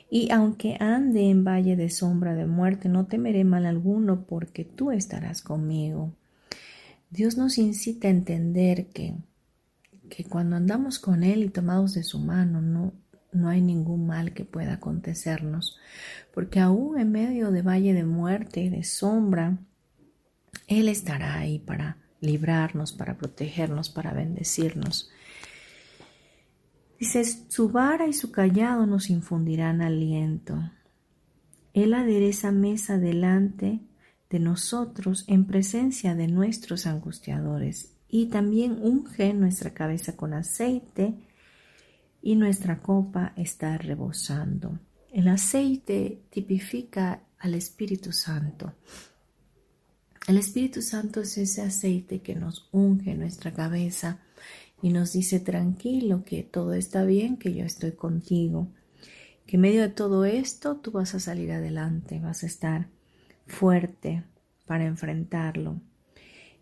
[0.08, 4.90] Y aunque ande en valle de sombra de muerte, no temeré mal alguno, porque tú
[4.90, 6.14] estarás conmigo.
[7.10, 9.14] Dios nos incita a entender que,
[10.10, 12.92] que cuando andamos con Él y tomados de su mano, no,
[13.32, 15.78] no hay ningún mal que pueda acontecernos,
[16.34, 19.56] porque aún en medio de valle de muerte de sombra,
[20.66, 25.10] él estará ahí para librarnos, para protegernos, para bendecirnos.
[26.98, 30.70] Dice, su vara y su callado nos infundirán aliento.
[31.72, 33.80] Él adereza mesa delante
[34.28, 41.14] de nosotros en presencia de nuestros angustiadores y también unge nuestra cabeza con aceite
[42.22, 44.78] y nuestra copa está rebosando.
[45.12, 48.74] El aceite tipifica al Espíritu Santo.
[50.26, 54.20] El Espíritu Santo es ese aceite que nos unge nuestra cabeza
[54.82, 58.68] y nos dice tranquilo que todo está bien, que yo estoy contigo,
[59.46, 62.88] que en medio de todo esto tú vas a salir adelante, vas a estar
[63.46, 64.24] fuerte
[64.66, 65.80] para enfrentarlo.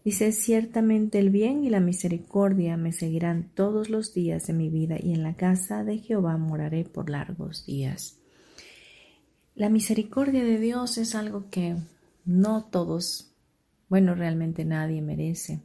[0.08, 4.96] Dice, ciertamente el bien y la misericordia me seguirán todos los días de mi vida
[4.98, 8.18] y en la casa de Jehová moraré por largos días.
[9.54, 11.76] La misericordia de Dios es algo que
[12.24, 13.28] no todos
[13.90, 15.60] bueno, realmente nadie merece.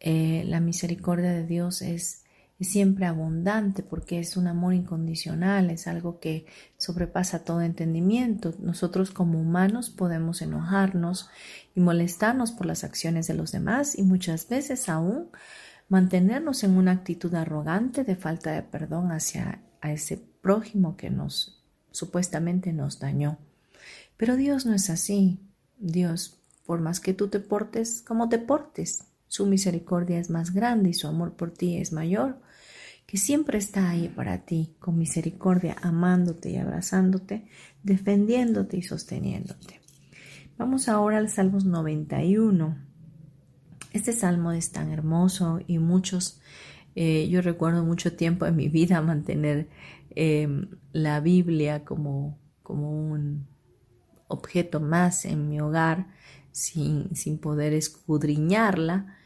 [0.00, 2.24] Eh, la misericordia de Dios es,
[2.58, 6.46] es, siempre abundante porque es un amor incondicional, es algo que
[6.76, 8.54] sobrepasa todo entendimiento.
[8.58, 11.28] Nosotros como humanos podemos enojarnos
[11.74, 15.28] y molestarnos por las acciones de los demás y muchas veces aún
[15.88, 21.62] mantenernos en una actitud arrogante de falta de perdón hacia a ese prójimo que nos
[21.90, 23.38] supuestamente nos dañó.
[24.16, 25.40] Pero Dios no es así.
[25.78, 30.90] Dios, por más que tú te portes como te portes, su misericordia es más grande
[30.90, 32.40] y su amor por ti es mayor,
[33.06, 37.46] que siempre está ahí para ti, con misericordia, amándote y abrazándote,
[37.82, 39.80] defendiéndote y sosteniéndote.
[40.58, 42.76] Vamos ahora al Salmos 91.
[43.92, 46.40] Este salmo es tan hermoso y muchos,
[46.96, 49.68] eh, yo recuerdo mucho tiempo en mi vida mantener
[50.10, 53.46] em, la Biblia como, como un
[54.28, 56.08] objeto más en mi hogar
[56.50, 59.16] sin, sin poder escudriñarla,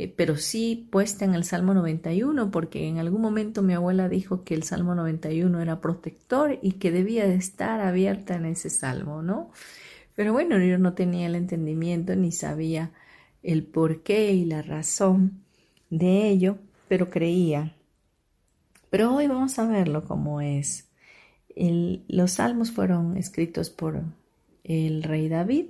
[0.00, 4.44] eh, pero sí puesta en el Salmo 91, porque en algún momento mi abuela dijo
[4.44, 9.20] que el Salmo 91 era protector y que debía de estar abierta en ese salmo,
[9.20, 9.50] ¿no?
[10.16, 12.92] Pero bueno, yo no tenía el entendimiento ni sabía
[13.42, 15.42] el porqué y la razón
[15.90, 16.56] de ello,
[16.88, 17.74] pero creía.
[18.88, 20.88] Pero hoy vamos a verlo como es.
[22.08, 24.02] los salmos fueron escritos por
[24.64, 25.66] el rey David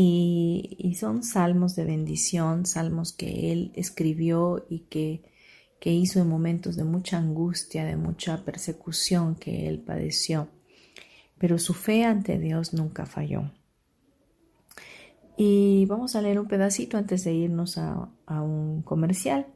[0.00, 5.22] y, son salmos de bendición, salmos que él escribió y que,
[5.80, 10.50] que hizo en momentos de mucha angustia, de mucha persecución que él padeció.
[11.36, 13.50] Pero su fe ante Dios nunca falló.
[15.36, 19.48] Y vamos a leer un pedacito antes de irnos a, a un comercial.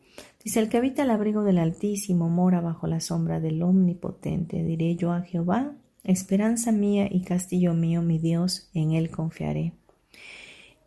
[0.42, 4.64] Dice, el que habita el abrigo del Altísimo mora bajo la sombra del Omnipotente.
[4.64, 9.74] Diré yo a Jehová, esperanza mía y castillo mío, mi Dios, en él confiaré.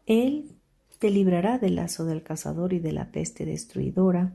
[0.06, 0.56] Él
[1.00, 4.34] te librará del lazo del cazador y de la peste destruidora.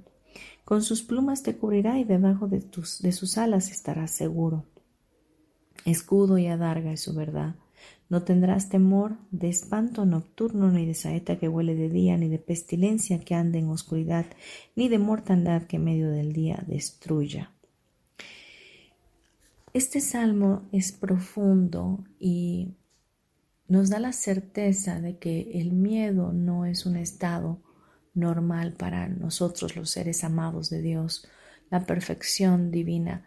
[0.64, 4.64] Con sus plumas te cubrirá y debajo de, tus, sus alas estarás seguro.
[5.84, 7.54] Escudo y adarga es su verdad.
[8.08, 12.38] No tendrás temor de espanto nocturno, ni de saeta que huele de día, ni de
[12.38, 14.26] pestilencia que ande en oscuridad,
[14.74, 17.52] ni de mortandad que en medio del día destruya.
[19.72, 22.74] Este salmo es profundo y
[23.70, 27.62] nos da la certeza de que el miedo no es un estado
[28.14, 31.28] normal para nosotros los seres amados de Dios.
[31.70, 33.24] La perfección divina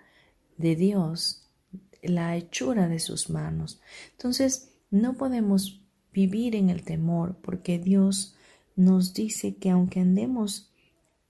[0.58, 1.50] de Dios,
[2.02, 3.80] la hechura de sus manos.
[4.12, 5.82] Entonces, no podemos
[6.12, 8.36] vivir en el temor porque Dios
[8.76, 10.74] nos dice que aunque andemos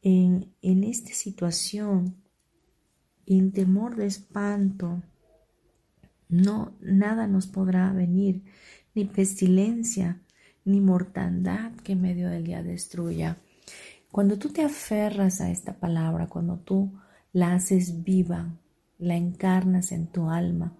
[0.01, 2.15] en, en esta situación,
[3.27, 5.03] en temor de espanto,
[6.29, 8.41] no, nada nos podrá venir
[8.95, 10.21] ni pestilencia,
[10.65, 13.37] ni mortandad que en medio del día destruya.
[14.11, 16.91] Cuando tú te aferras a esta palabra, cuando tú
[17.31, 18.55] la haces viva,
[18.99, 20.77] la encarnas en tu alma,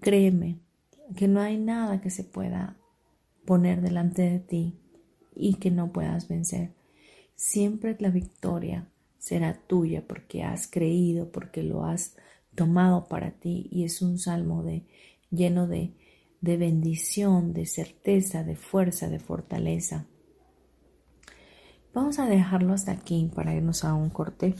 [0.00, 0.58] créeme
[1.16, 2.76] que no hay nada que se pueda
[3.44, 4.78] poner delante de ti
[5.34, 6.72] y que no puedas vencer.
[7.34, 8.86] Siempre la victoria
[9.18, 12.16] será tuya porque has creído, porque lo has
[12.54, 14.84] tomado para ti y es un salmo de
[15.30, 15.92] lleno de
[16.40, 20.06] de bendición, de certeza, de fuerza, de fortaleza.
[21.92, 24.54] Vamos a dejarlo hasta aquí para irnos a un corte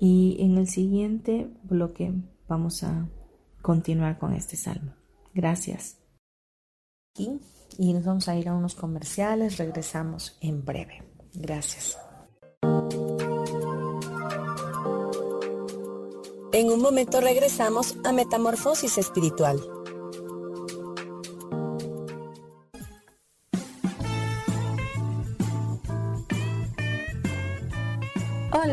[0.00, 2.12] y en el siguiente bloque
[2.48, 3.08] vamos a
[3.62, 4.94] continuar con este salmo.
[5.34, 5.98] Gracias.
[7.16, 11.02] Y nos vamos a ir a unos comerciales, regresamos en breve.
[11.34, 11.98] Gracias.
[16.52, 19.60] En un momento regresamos a Metamorfosis Espiritual.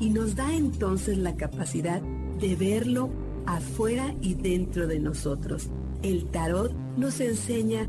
[0.00, 2.02] y nos da entonces la capacidad
[2.40, 3.10] de verlo
[3.46, 5.68] afuera y dentro de nosotros.
[6.02, 7.88] El tarot nos enseña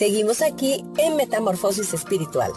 [0.00, 2.50] Seguimos aquí en Metamorfosis Espiritual.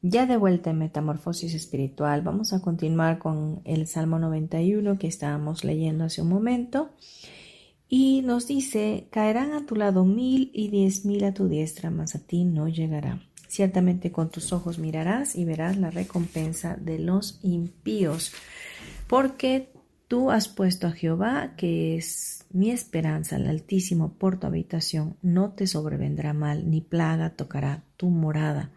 [0.00, 5.62] Ya de vuelta en Metamorfosis Espiritual, vamos a continuar con el Salmo 91 que estábamos
[5.62, 6.90] leyendo hace un momento.
[7.88, 12.16] Y nos dice, caerán a tu lado mil y diez mil a tu diestra, mas
[12.16, 13.22] a ti no llegará.
[13.52, 18.32] Ciertamente con tus ojos mirarás y verás la recompensa de los impíos,
[19.08, 19.68] porque
[20.08, 25.52] tú has puesto a Jehová, que es mi esperanza, el Altísimo, por tu habitación, no
[25.52, 28.70] te sobrevendrá mal, ni plaga tocará tu morada.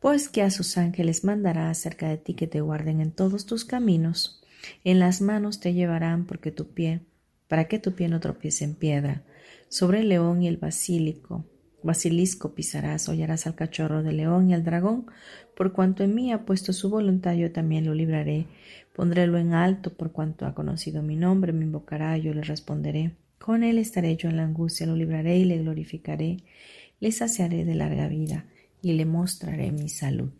[0.00, 3.66] Pues que a sus ángeles mandará acerca de ti que te guarden en todos tus
[3.66, 4.42] caminos,
[4.82, 7.02] en las manos te llevarán porque tu pie,
[7.48, 9.24] para que tu pie no tropiece en piedra,
[9.68, 11.44] sobre el león y el basílico,
[11.84, 15.04] Basilisco pisarás, hollarás al cachorro de león y al dragón,
[15.54, 18.46] por cuanto en mí ha puesto su voluntad, yo también lo libraré.
[18.94, 23.12] Pondrélo en alto, por cuanto ha conocido mi nombre, me invocará, yo le responderé.
[23.38, 26.38] Con él estaré yo en la angustia, lo libraré y le glorificaré,
[27.00, 28.46] le saciaré de larga vida
[28.80, 30.32] y le mostraré mi salud.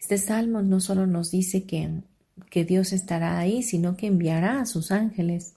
[0.00, 2.00] Este salmo no solo nos dice que,
[2.48, 5.54] que Dios estará ahí, sino que enviará a sus ángeles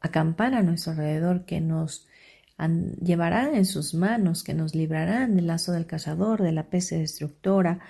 [0.00, 2.08] acampar a nuestro alrededor, que nos
[3.00, 7.80] llevarán en sus manos, que nos librarán del lazo del cazador, de la peste destructora,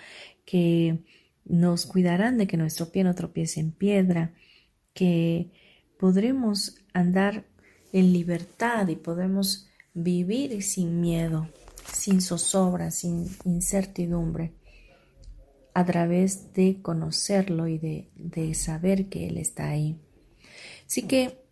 [0.45, 1.05] que
[1.45, 4.35] nos cuidarán de que nuestro pie no tropiece en piedra,
[4.93, 5.51] que
[5.99, 7.47] podremos andar
[7.93, 11.49] en libertad y podremos vivir sin miedo,
[11.93, 14.53] sin zozobra, sin incertidumbre,
[15.73, 19.99] a través de conocerlo y de, de saber que Él está ahí.
[20.87, 21.48] Así que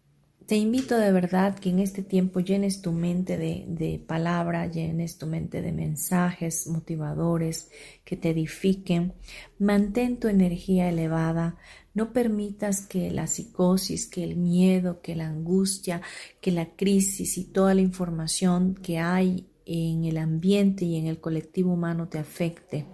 [0.47, 5.19] te invito de verdad que en este tiempo llenes tu mente de, de, palabra, llenes
[5.19, 7.69] tu mente de mensajes motivadores
[8.05, 9.13] que te edifiquen.
[9.59, 11.57] Mantén tu energía elevada.
[11.95, 16.01] No permitas que la psicosis, que el miedo, que la angustia,
[16.41, 21.19] que la crisis y toda la información que hay en el ambiente y en el
[21.19, 22.87] colectivo humano te afecte.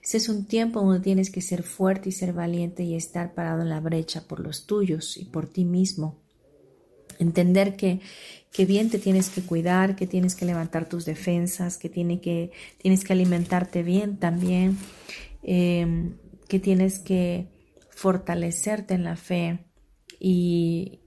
[0.00, 3.62] Este es un tiempo donde tienes que ser fuerte y ser valiente y estar parado
[3.62, 6.21] en la brecha por los tuyos y por ti mismo
[7.18, 8.00] entender que,
[8.52, 12.52] que bien te tienes que cuidar, que tienes que levantar tus defensas, que, tiene que
[12.78, 14.76] tienes que alimentarte bien también,
[15.42, 16.16] em,
[16.48, 17.48] que tienes que
[17.90, 19.60] fortalecerte en la fe
[20.20, 21.00] y,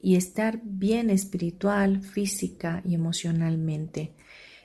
[0.00, 4.12] y estar bien espiritual, física y emocionalmente.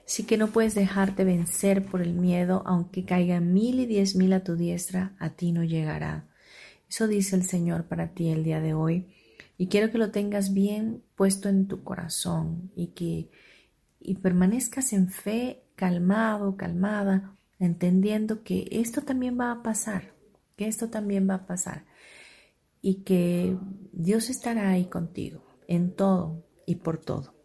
[0.05, 4.34] Así que no puedes dejarte vencer por el miedo, aunque caigan mil y diez mil
[4.34, 6.27] a tu diestra, a ti no llegará.
[6.89, 9.07] Eso dice el Señor para ti el día de hoy.
[9.62, 13.30] Y quiero que lo tengas bien puesto en tu corazón y que
[13.99, 20.16] y permanezcas en fe, calmado, calmada, entendiendo que esto también va a pasar,
[20.55, 21.86] que esto también va a pasar
[22.82, 23.55] y que
[23.91, 27.36] Dios estará ahí contigo en todo y por todo.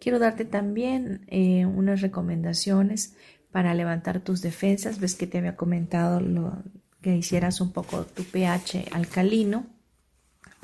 [0.00, 3.14] Quiero darte también eh, unas recomendaciones
[3.52, 4.98] para levantar tus defensas.
[4.98, 6.64] Ves que te había comentado lo,
[7.00, 9.75] que hicieras un poco tu pH alcalino.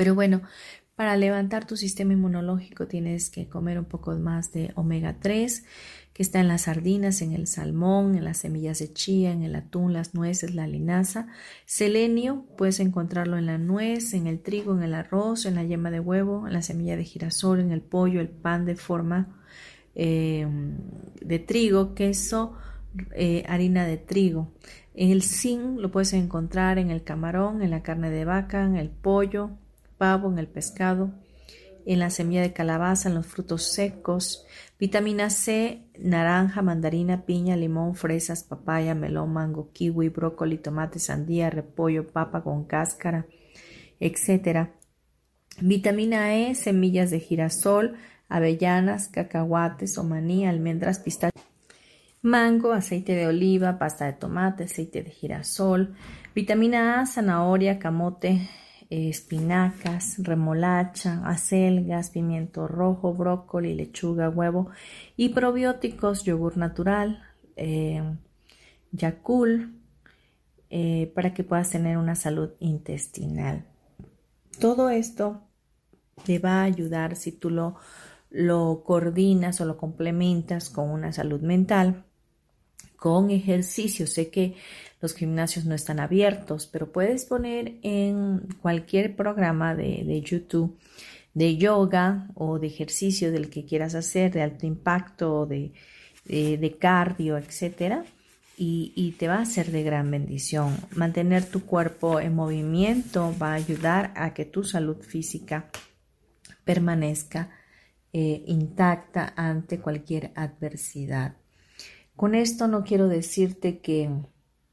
[0.03, 0.43] Pero bueno,
[0.97, 5.65] para levantar tu sistema inmunológico tienes que comer un poco más de omega 3,
[6.13, 9.55] que está en las sardinas, en el salmón, en las semillas de chía, en el
[9.55, 11.29] atún, las nueces, la linaza.
[11.67, 15.93] Selenio, puedes encontrarlo en la nuez, en el trigo, en el arroz, en la yema
[15.93, 19.41] de huevo, en la semilla de girasol, en el pollo, el pan de forma
[19.95, 20.49] eh,
[21.21, 22.57] de trigo, queso,
[23.15, 24.53] eh, harina de trigo.
[24.95, 28.91] El zinc lo puedes encontrar en el camarón, en la carne de vaca, en el
[28.91, 29.53] pollo,
[30.03, 31.13] pavo, en el pescado,
[31.87, 34.45] en la semilla de calabaza, en los frutos secos,
[34.81, 42.09] vitamina C, naranja, mandarina, piña, limón, fresas, papaya, melón, mango, kiwi, brócoli, tomate, sandía, repollo,
[42.09, 43.27] papa con cáscara,
[44.01, 44.71] etc.
[45.61, 47.95] Vitamina E, semillas de girasol,
[48.29, 51.41] avellanas, cacahuates maní, almendras, pistachos.
[52.23, 55.95] mango, aceite de oliva, pasta de tomate, aceite de girasol,
[56.35, 58.49] vitamina A, zanahoria, camote,
[58.93, 64.69] espinacas, remolacha, acelgas, pimiento rojo, brócoli, lechuga, huevo
[65.17, 67.23] y probióticos, yogur natural,
[67.57, 68.03] eh,
[70.69, 73.65] eh, para que puedas tener una salud intestinal.
[74.59, 75.41] Todo esto
[76.25, 77.77] te va a ayudar si tú lo,
[78.29, 82.05] lo coordinas o lo complementas con una salud mental,
[82.97, 84.07] con ejercicio.
[84.07, 84.55] Sé que
[85.03, 90.79] los gimnasios no están abiertos, pero puedes poner en cualquier programa de, YouTube
[91.35, 95.73] de yoga o de ejercicio del que quieras hacer, de alto impacto, de,
[96.25, 98.05] de, de cardio, etcétera
[98.57, 100.77] y, te va a ser de gran bendición.
[100.95, 105.71] Mantener tu cuerpo en movimiento va a ayudar a que tu salud física
[106.65, 107.51] permanezca
[108.13, 111.37] eh, intacta ante cualquier adversidad.
[112.15, 114.11] Con esto no quiero decirte que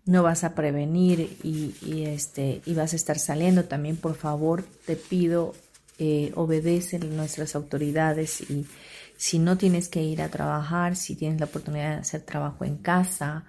[0.05, 3.65] no vas a prevenir y, este, y vas a estar saliendo.
[3.65, 5.53] También, por favor, te pido,
[5.97, 8.65] eh, obedece nuestras autoridades y
[9.17, 12.77] si no tienes que ir a trabajar, si tienes la oportunidad de hacer trabajo en
[12.77, 13.45] casa,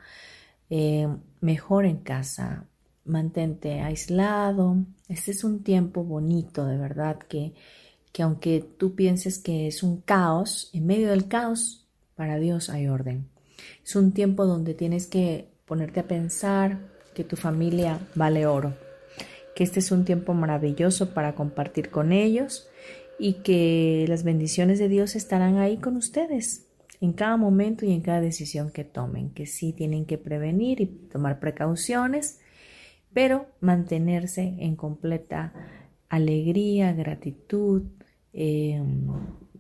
[0.69, 1.07] eh,
[1.41, 2.67] mejor en casa,
[3.05, 4.77] mantente aislado.
[5.09, 7.55] Este es un tiempo bonito, de verdad, que,
[8.13, 11.87] que aunque tú pienses que es un caos, en medio del caos,
[12.17, 13.29] para Dios hay orden.
[13.85, 16.81] Es un tiempo donde tienes que ponerte a pensar
[17.15, 18.75] que tu familia vale oro,
[19.55, 22.69] que este es un tiempo maravilloso para compartir con ellos
[23.21, 26.67] y que las bendiciones de Dios estarán ahí con ustedes
[27.01, 30.87] en cada momento y en cada decisión que tomen, que sí tienen que prevenir y
[30.87, 32.41] tomar precauciones,
[33.13, 35.53] pero mantenerse en completa
[36.09, 37.85] alegría, gratitud,
[38.33, 39.07] em,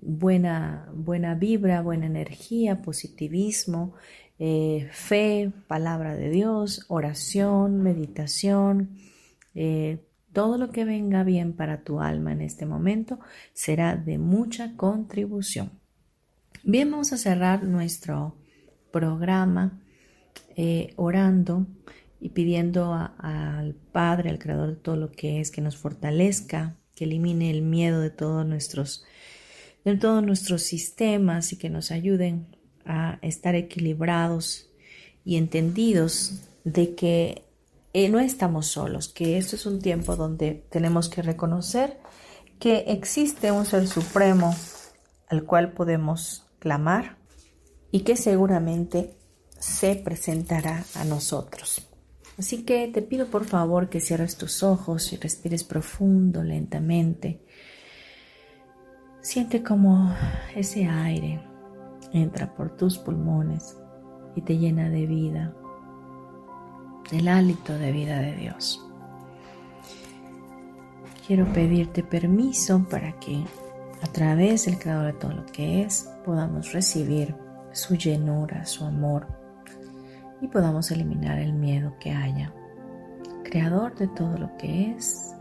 [0.00, 3.94] buena, buena vibra, buena energía, positivismo,
[4.42, 8.96] eh, fe, palabra de Dios, oración, meditación,
[9.54, 9.98] eh,
[10.32, 13.20] todo lo que venga bien para tu alma en este momento
[13.52, 15.72] será de mucha contribución.
[16.64, 18.38] Bien, vamos a cerrar nuestro
[18.90, 19.78] programa
[20.56, 21.66] eh, orando
[22.18, 27.04] y pidiendo al Padre, al Creador de todo lo que es, que nos fortalezca, que
[27.04, 29.04] elimine el miedo de todos nuestros,
[29.84, 34.70] de todos nuestros sistemas y que nos ayuden a estar equilibrados
[35.24, 37.44] y entendidos de que
[37.92, 41.98] eh, no estamos solos, que esto es un tiempo donde tenemos que reconocer
[42.60, 44.54] que existe un ser supremo
[45.28, 47.16] al cual podemos clamar
[47.90, 49.16] y que seguramente
[49.58, 51.86] se presentará a nosotros.
[52.38, 57.40] Así que te pido por favor que cierres tus ojos y respires profundo, lentamente.
[59.20, 60.14] Siente como
[60.54, 61.49] ese aire
[62.12, 63.76] entra por tus pulmones
[64.34, 65.52] y te llena de vida,
[67.10, 68.84] del hálito de vida de Dios.
[71.26, 73.44] Quiero pedirte permiso para que
[74.02, 77.34] a través del creador de todo lo que es, podamos recibir
[77.72, 79.26] su llenura, su amor
[80.40, 82.52] y podamos eliminar el miedo que haya.
[83.44, 85.34] Creador de todo lo que es,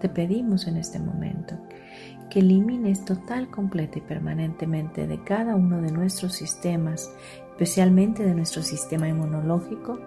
[0.00, 1.56] te pedimos en este momento
[2.32, 7.12] que elimines total, completa y permanentemente de cada uno de nuestros sistemas,
[7.50, 9.98] especialmente de nuestro sistema inmunológico,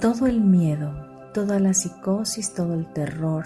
[0.00, 0.92] todo el miedo,
[1.32, 3.44] toda la psicosis, todo el terror,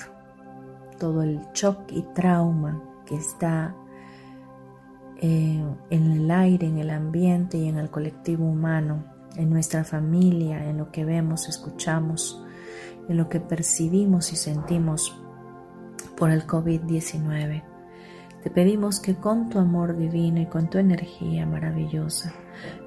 [0.98, 3.76] todo el shock y trauma que está
[5.20, 9.04] eh, en el aire, en el ambiente y en el colectivo humano,
[9.36, 12.42] en nuestra familia, en lo que vemos, escuchamos,
[13.10, 15.20] en lo que percibimos y sentimos
[16.16, 17.62] por el COVID-19.
[18.42, 22.34] Te pedimos que con tu amor divino y con tu energía maravillosa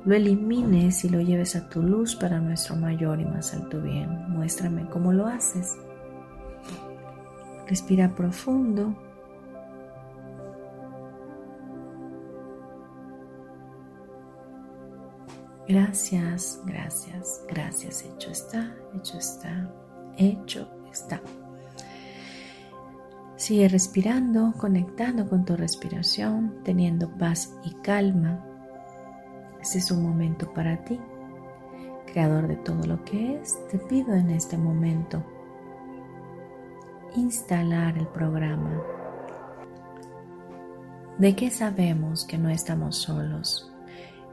[0.05, 4.29] lo elimines y lo lleves a tu luz para nuestro mayor y más alto bien.
[4.29, 5.75] Muéstrame cómo lo haces.
[7.67, 8.95] Respira profundo.
[15.67, 18.03] Gracias, gracias, gracias.
[18.03, 19.69] Hecho está, hecho está,
[20.17, 21.21] hecho está.
[23.37, 28.43] Sigue respirando, conectando con tu respiración, teniendo paz y calma.
[29.61, 30.99] Este es un momento para ti.
[32.07, 35.23] Creador de todo lo que es, te pido en este momento
[37.15, 38.81] instalar el programa.
[41.19, 43.71] ¿De qué sabemos que no estamos solos?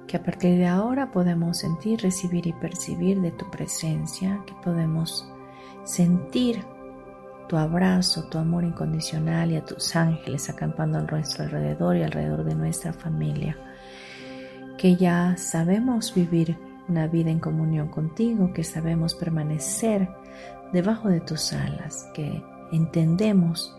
[0.06, 5.30] Que a partir de ahora podemos sentir, recibir y percibir de tu presencia, que podemos
[5.84, 6.64] sentir
[7.54, 12.42] tu abrazo, tu amor incondicional y a tus ángeles acampando a nuestro alrededor y alrededor
[12.42, 13.56] de nuestra familia.
[14.76, 20.08] que ya sabemos vivir una vida en comunión contigo, que sabemos permanecer
[20.72, 22.42] debajo de tus alas, que
[22.72, 23.72] entendemos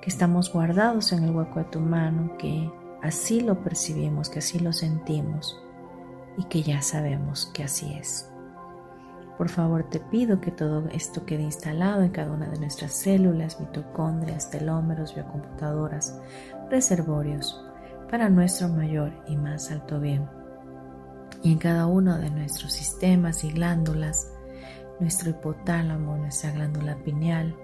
[0.00, 2.70] que estamos guardados en el hueco de tu mano, que
[3.02, 5.62] así lo percibimos, que así lo sentimos
[6.38, 8.29] y que ya sabemos que así es.
[9.40, 13.58] Por favor te pido que todo esto quede instalado en cada una de nuestras células,
[13.58, 16.20] mitocondrias, telómeros, biocomputadoras,
[16.68, 17.64] reservorios,
[18.10, 20.28] para nuestro mayor y más alto bien.
[21.42, 24.30] Y en cada uno de nuestros sistemas y glándulas,
[25.00, 27.56] nuestro hipotálamo, nuestra glándula pineal,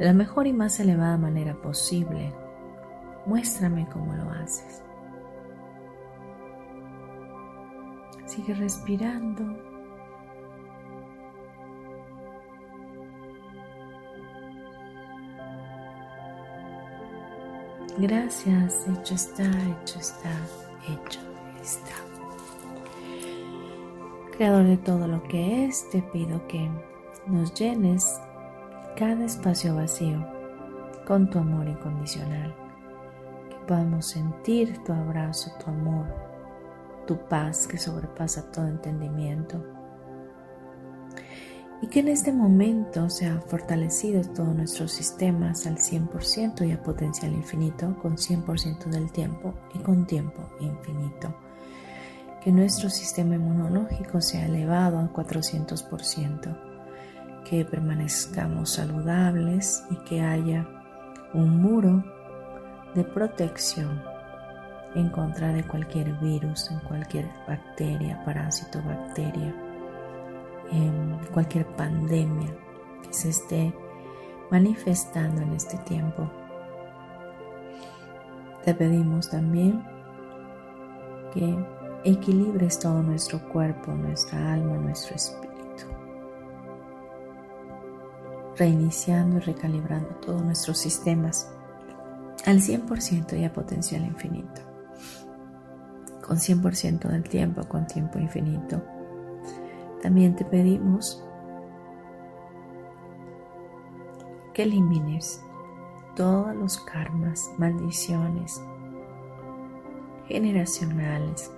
[0.00, 2.34] de la mejor y más elevada manera posible.
[3.24, 4.82] Muéstrame cómo lo haces.
[8.26, 9.67] Sigue respirando.
[18.00, 20.30] Gracias, hecho está, hecho está,
[20.86, 21.18] hecho
[21.60, 21.94] está.
[24.36, 26.70] Creador de todo lo que es, te pido que
[27.26, 28.20] nos llenes
[28.96, 30.24] cada espacio vacío
[31.08, 32.54] con tu amor incondicional,
[33.50, 36.06] que podamos sentir tu abrazo, tu amor,
[37.04, 39.60] tu paz que sobrepasa todo entendimiento
[41.80, 47.32] y que en este momento sea fortalecido todos nuestros sistemas al 100% y a potencial
[47.32, 51.34] infinito con 100% del tiempo y con tiempo infinito.
[52.42, 60.66] Que nuestro sistema inmunológico sea elevado a 400%, que permanezcamos saludables y que haya
[61.32, 62.04] un muro
[62.94, 64.02] de protección
[64.94, 69.54] en contra de cualquier virus, en cualquier bacteria, parásito, bacteria
[70.70, 72.50] en cualquier pandemia
[73.02, 73.74] que se esté
[74.50, 76.30] manifestando en este tiempo.
[78.64, 79.84] Te pedimos también
[81.32, 81.56] que
[82.04, 85.84] equilibres todo nuestro cuerpo, nuestra alma, nuestro espíritu,
[88.56, 91.50] reiniciando y recalibrando todos nuestros sistemas
[92.46, 94.62] al 100% y a potencial infinito,
[96.26, 98.82] con 100% del tiempo, con tiempo infinito
[100.02, 101.24] también te pedimos
[104.54, 105.42] que elimines
[106.14, 108.60] todos los karmas, maldiciones
[110.26, 111.50] generacionales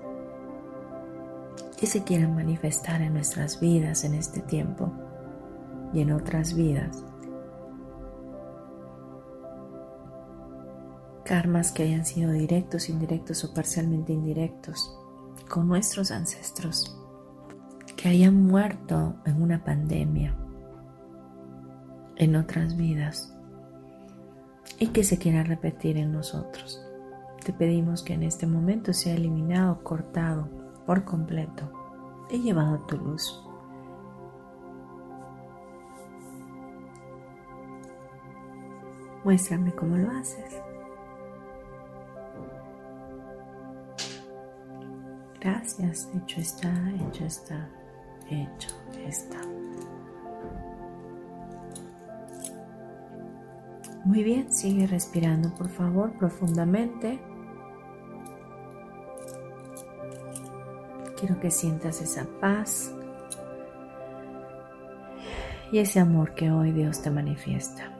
[1.78, 4.93] que se quieran manifestar en nuestras vidas en este tiempo
[5.95, 7.03] y en otras vidas.
[11.24, 14.95] Karmas que hayan sido directos, indirectos o parcialmente indirectos
[15.49, 17.00] con nuestros ancestros
[18.01, 20.35] que hayan muerto en una pandemia,
[22.17, 23.37] en otras vidas,
[24.79, 26.83] y que se quiera repetir en nosotros.
[27.45, 30.49] Te pedimos que en este momento sea eliminado, cortado
[30.87, 31.71] por completo
[32.31, 33.45] y llevado a tu luz.
[39.25, 40.59] Muéstrame cómo lo haces.
[45.39, 47.69] Gracias, hecho está, hecho está
[48.31, 48.68] hecho
[49.07, 49.41] está.
[54.05, 57.20] Muy bien, sigue respirando por favor profundamente.
[61.18, 62.95] Quiero que sientas esa paz
[65.70, 67.93] y ese amor que hoy Dios te manifiesta.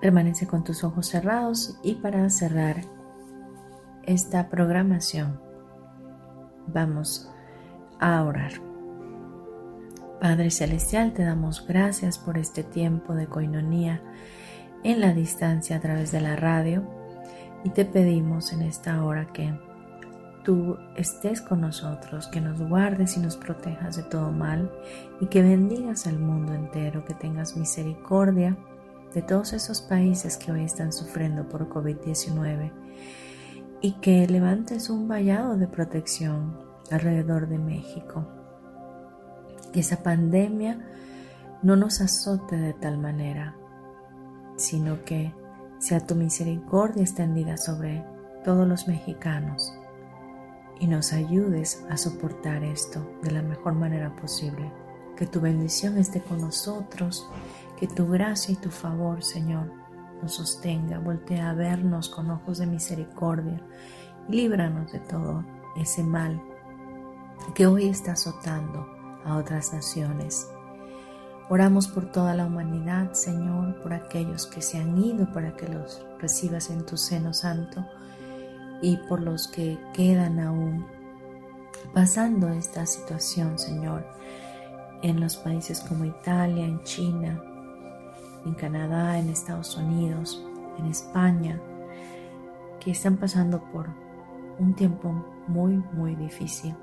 [0.00, 2.82] Permanece con tus ojos cerrados y para cerrar
[4.02, 5.40] esta programación
[6.66, 7.30] Vamos
[8.00, 8.52] a orar.
[10.20, 14.00] Padre Celestial, te damos gracias por este tiempo de coinonía
[14.82, 16.82] en la distancia a través de la radio
[17.64, 19.52] y te pedimos en esta hora que
[20.44, 24.70] tú estés con nosotros, que nos guardes y nos protejas de todo mal
[25.20, 28.56] y que bendigas al mundo entero, que tengas misericordia
[29.14, 32.70] de todos esos países que hoy están sufriendo por COVID-19
[33.84, 36.56] y que levantes un vallado de protección
[36.90, 38.26] alrededor de México.
[39.74, 40.78] Que esa pandemia
[41.62, 43.54] no nos azote de tal manera,
[44.56, 45.34] sino que
[45.80, 48.02] sea tu misericordia extendida sobre
[48.42, 49.78] todos los mexicanos
[50.80, 54.72] y nos ayudes a soportar esto de la mejor manera posible.
[55.14, 57.28] Que tu bendición esté con nosotros,
[57.78, 59.83] que tu gracia y tu favor, Señor,
[60.28, 63.60] sostenga, voltea a vernos con ojos de misericordia
[64.28, 65.44] y líbranos de todo
[65.76, 66.40] ese mal
[67.54, 68.86] que hoy está azotando
[69.24, 70.48] a otras naciones.
[71.48, 76.04] Oramos por toda la humanidad, Señor, por aquellos que se han ido para que los
[76.18, 77.84] recibas en tu seno santo
[78.80, 80.86] y por los que quedan aún
[81.92, 84.06] pasando esta situación, Señor,
[85.02, 87.42] en los países como Italia, en China,
[88.44, 90.44] en Canadá, en Estados Unidos,
[90.78, 91.60] en España,
[92.80, 93.88] que están pasando por
[94.58, 95.12] un tiempo
[95.46, 96.74] muy, muy difícil.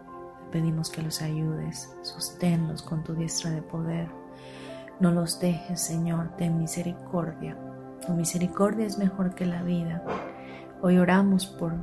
[0.51, 4.09] Pedimos que los ayudes, sosténlos con tu diestra de poder.
[4.99, 7.57] No los dejes, Señor, ten misericordia.
[8.05, 10.03] Tu misericordia es mejor que la vida.
[10.81, 11.73] Hoy oramos por,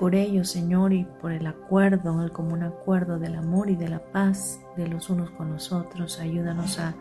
[0.00, 3.98] por ellos, Señor, y por el acuerdo, el común acuerdo del amor y de la
[3.98, 6.20] paz de los unos con los otros.
[6.20, 6.94] Ayúdanos a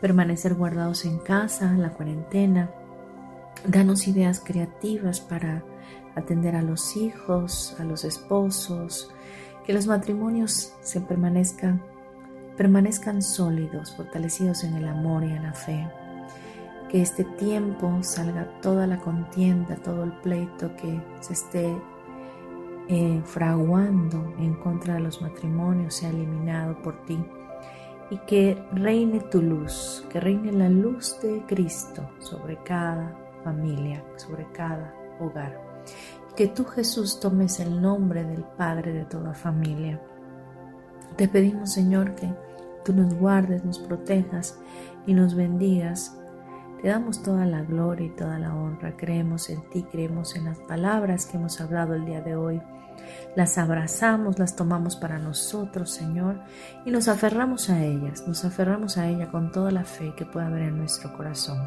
[0.00, 2.68] permanecer guardados en casa, la cuarentena.
[3.64, 5.62] Danos ideas creativas para
[6.16, 9.14] atender a los hijos, a los esposos,
[9.64, 11.80] que los matrimonios se permanezcan,
[12.56, 15.88] permanezcan sólidos, fortalecidos en el amor y en la fe
[16.88, 21.74] que este tiempo salga toda la contienda, todo el pleito que se esté
[23.24, 27.18] fraguando en contra de los matrimonios sea eliminado por ti
[28.10, 34.46] y que reine tu luz, que reine la luz de Cristo sobre cada familia, sobre
[34.52, 35.58] cada hogar.
[36.36, 39.98] Que tú Jesús tomes el nombre del Padre de toda familia.
[41.16, 42.34] Te pedimos Señor que
[42.84, 44.58] tú nos guardes, nos protejas
[45.06, 46.18] y nos bendigas
[46.82, 48.96] te damos toda la gloria y toda la honra.
[48.96, 52.60] Creemos en ti, creemos en las palabras que hemos hablado el día de hoy.
[53.36, 56.40] Las abrazamos, las tomamos para nosotros, Señor,
[56.84, 60.48] y nos aferramos a ellas, nos aferramos a ella con toda la fe que pueda
[60.48, 61.58] haber en nuestro corazón.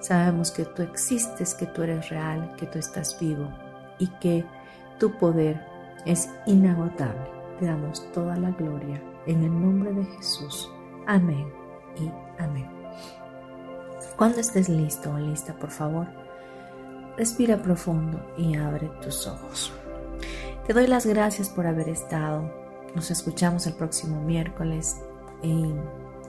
[0.00, 3.52] Sabemos que tú existes, que tú eres real, que tú estás vivo
[3.98, 4.44] y que
[4.98, 5.60] tu poder
[6.06, 7.30] es inagotable.
[7.58, 10.70] Te damos toda la gloria en el nombre de Jesús.
[11.06, 11.46] Amén
[11.98, 12.10] y
[12.42, 12.75] amén.
[14.16, 16.06] Cuando estés listo o lista, por favor,
[17.16, 19.72] respira profundo y abre tus ojos.
[20.66, 22.50] Te doy las gracias por haber estado.
[22.94, 24.96] Nos escuchamos el próximo miércoles
[25.42, 25.72] y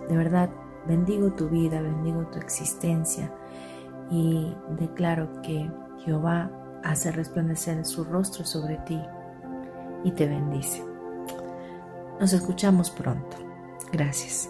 [0.09, 0.49] de verdad
[0.85, 3.33] bendigo tu vida, bendigo tu existencia
[4.11, 5.71] y declaro que
[6.03, 6.51] Jehová
[6.83, 9.01] hace resplandecer su rostro sobre ti
[10.03, 10.83] y te bendice.
[12.19, 13.37] Nos escuchamos pronto.
[13.91, 14.49] Gracias.